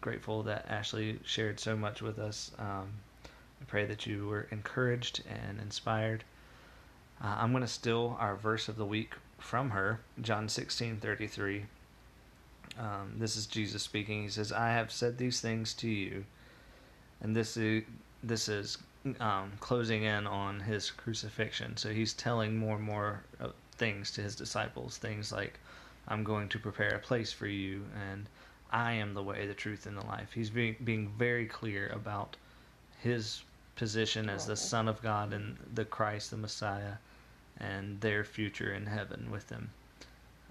[0.00, 2.50] grateful that Ashley shared so much with us.
[2.58, 2.88] Um,
[3.60, 6.24] I pray that you were encouraged and inspired.
[7.22, 11.64] Uh, I'm going to steal our verse of the week from her, John 16:33.
[12.78, 14.22] Um, this is Jesus speaking.
[14.22, 16.24] He says, "I have said these things to you,"
[17.20, 17.84] and this is
[18.22, 18.78] this is
[19.20, 21.76] um, closing in on his crucifixion.
[21.76, 23.22] So he's telling more and more
[23.72, 24.98] things to his disciples.
[24.98, 25.58] Things like,
[26.08, 28.28] "I'm going to prepare a place for you," and
[28.70, 32.36] "I am the way, the truth, and the life." He's being being very clear about
[33.00, 33.42] his
[33.74, 36.94] position as the Son of God and the Christ, the Messiah,
[37.58, 39.70] and their future in heaven with him.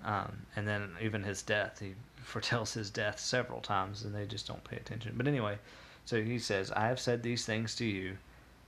[0.03, 4.47] Um, and then even his death, he foretells his death several times, and they just
[4.47, 5.13] don't pay attention.
[5.17, 5.57] But anyway,
[6.05, 8.17] so he says, I have said these things to you,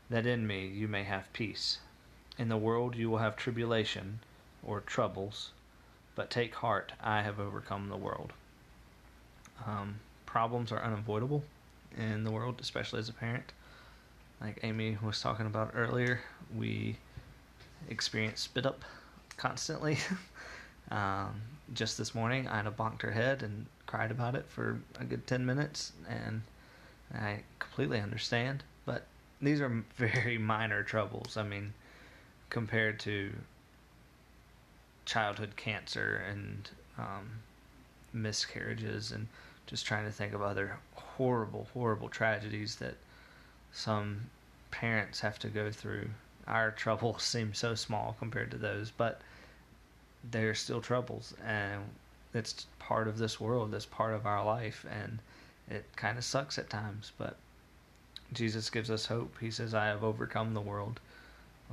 [0.09, 1.79] that in me you may have peace.
[2.37, 4.19] In the world you will have tribulation,
[4.63, 5.51] or troubles,
[6.17, 8.33] but take heart, I have overcome the world.
[9.65, 11.43] Um, problems are unavoidable
[11.95, 13.53] in the world, especially as a parent.
[14.41, 16.21] Like Amy was talking about earlier,
[16.57, 16.97] we
[17.87, 18.83] experience spit up
[19.37, 19.99] constantly.
[20.91, 21.39] um,
[21.75, 25.45] just this morning, Ina bonked her head and cried about it for a good 10
[25.45, 26.41] minutes, and
[27.13, 28.63] I completely understand.
[28.85, 29.05] But
[29.39, 31.37] these are very minor troubles.
[31.37, 31.75] I mean,
[32.49, 33.33] compared to
[35.07, 37.39] childhood cancer and um,
[38.13, 39.27] miscarriages, and
[39.65, 42.95] just trying to think of other horrible, horrible tragedies that
[43.71, 44.29] some
[44.69, 46.09] parents have to go through.
[46.45, 49.21] Our troubles seem so small compared to those, but
[50.29, 51.83] they're still troubles, and
[52.33, 53.71] it's part of this world.
[53.71, 55.19] That's part of our life, and
[55.69, 57.13] it kind of sucks at times.
[57.17, 57.37] But
[58.33, 59.37] Jesus gives us hope.
[59.39, 60.99] He says, "I have overcome the world."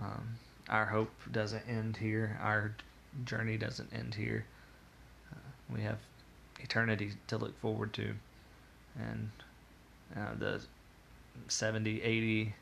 [0.00, 2.38] Um, our hope doesn't end here.
[2.40, 2.74] Our
[3.24, 4.44] journey doesn't end here.
[5.32, 5.36] Uh,
[5.72, 5.98] we have
[6.60, 8.14] eternity to look forward to,
[8.98, 9.30] and
[10.16, 10.60] uh, the
[11.48, 12.54] 70, 80,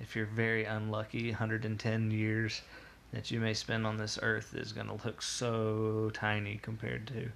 [0.00, 2.62] if you're very unlucky, 110 years
[3.12, 7.30] that you may spend on this earth is going to look so tiny compared to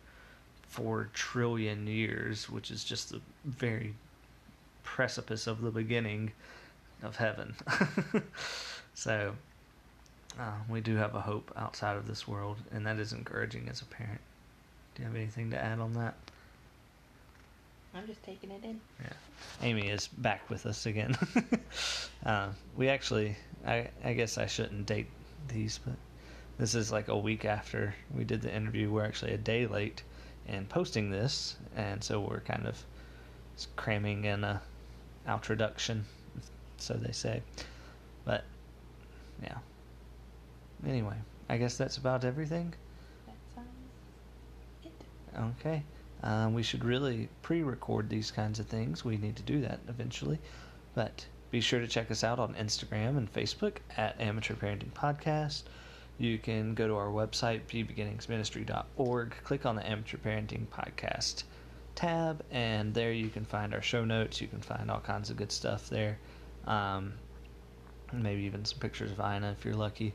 [0.69, 3.95] 4 trillion years, which is just the very
[4.83, 6.33] precipice of the beginning
[7.03, 7.55] of heaven.
[8.95, 9.35] so,
[10.39, 13.83] uh, we do have a hope outside of this world, and that is encouraging as
[13.83, 14.21] a parent.
[14.95, 16.15] Do you have anything to add on that?
[17.95, 18.81] I'm just taking it in.
[19.01, 19.13] Yeah.
[19.63, 21.17] Amy is back with us again.
[22.27, 25.07] uh, we actually, I, I guess I shouldn't date
[25.49, 25.95] these, but
[26.59, 28.91] this is like a week after we did the interview.
[28.91, 30.03] We're actually a day late
[30.49, 32.83] in posting this, and so we're kind of
[33.77, 34.61] cramming in a
[35.29, 36.05] introduction,
[36.79, 37.43] so they say.
[38.25, 38.45] But
[39.43, 39.59] yeah.
[40.87, 41.17] Anyway,
[41.49, 42.75] I guess that's about everything.
[43.27, 43.69] That sounds
[44.85, 45.61] it.
[45.61, 45.83] Okay.
[46.23, 49.05] Um, we should really pre record these kinds of things.
[49.05, 50.39] We need to do that eventually.
[50.95, 55.65] But be sure to check us out on Instagram and Facebook at Amateur Parenting Podcast.
[56.19, 61.45] You can go to our website, pbeginningsministry.org, click on the Amateur Parenting Podcast
[61.95, 64.41] tab, and there you can find our show notes.
[64.41, 66.19] You can find all kinds of good stuff there.
[66.67, 67.15] Um,
[68.13, 70.15] maybe even some pictures of Ina if you're lucky.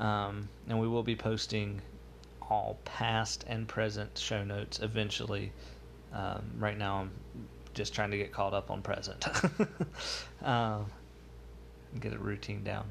[0.00, 1.80] Um, and we will be posting
[2.50, 5.52] all past and present show notes eventually.
[6.12, 7.10] Um, right now, I'm
[7.74, 9.26] just trying to get caught up on present.
[10.42, 10.86] um,
[12.00, 12.90] get a routine down.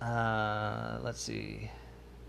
[0.00, 1.70] Uh, let's see.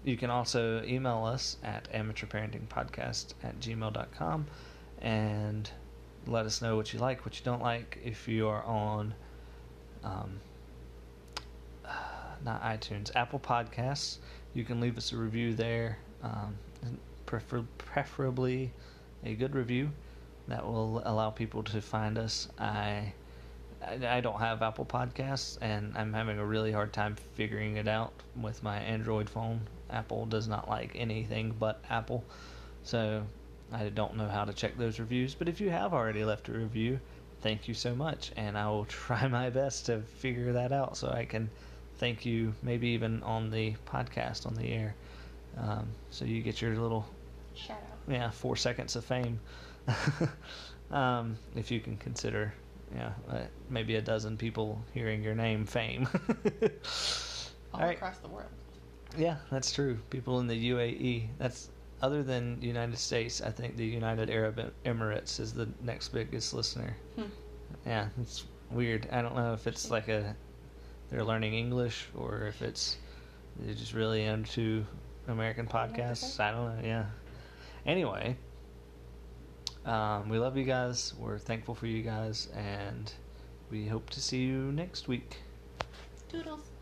[0.03, 4.47] You can also email us at amateurparentingpodcast at gmail.com
[5.01, 5.69] and
[6.25, 7.99] let us know what you like, what you don't like.
[8.03, 9.13] If you are on,
[10.03, 10.39] um,
[12.43, 14.17] not iTunes, Apple Podcasts,
[14.53, 16.57] you can leave us a review there, um,
[17.25, 18.71] prefer- preferably
[19.23, 19.91] a good review
[20.47, 22.47] that will allow people to find us.
[22.57, 23.13] I,
[23.85, 27.87] I I don't have Apple Podcasts, and I'm having a really hard time figuring it
[27.87, 29.61] out with my Android phone.
[29.89, 32.23] Apple does not like anything but Apple,
[32.83, 33.23] so
[33.71, 35.35] I don't know how to check those reviews.
[35.35, 36.99] But if you have already left a review,
[37.41, 41.09] thank you so much, and I will try my best to figure that out so
[41.09, 41.49] I can
[41.97, 44.95] thank you, maybe even on the podcast on the air.
[45.57, 47.05] Um, so you get your little
[47.55, 48.13] Shout out.
[48.13, 49.39] yeah four seconds of fame
[50.91, 52.53] um, if you can consider
[52.95, 53.39] yeah uh,
[53.69, 56.07] maybe a dozen people hearing your name fame
[57.73, 57.97] All All right.
[57.97, 58.49] across the world.
[59.17, 61.69] yeah that's true people in the uae that's
[62.01, 66.95] other than united states i think the united arab emirates is the next biggest listener
[67.15, 67.23] Hmm.
[67.85, 70.35] yeah it's weird i don't know if it's like a
[71.09, 72.97] they're learning english or if it's
[73.59, 74.85] they're just really into
[75.27, 77.05] american I don't know what to podcasts i don't know yeah
[77.85, 78.35] anyway
[79.85, 83.11] um, we love you guys we're thankful for you guys and
[83.71, 85.37] we hope to see you next week
[86.29, 86.76] Toodles.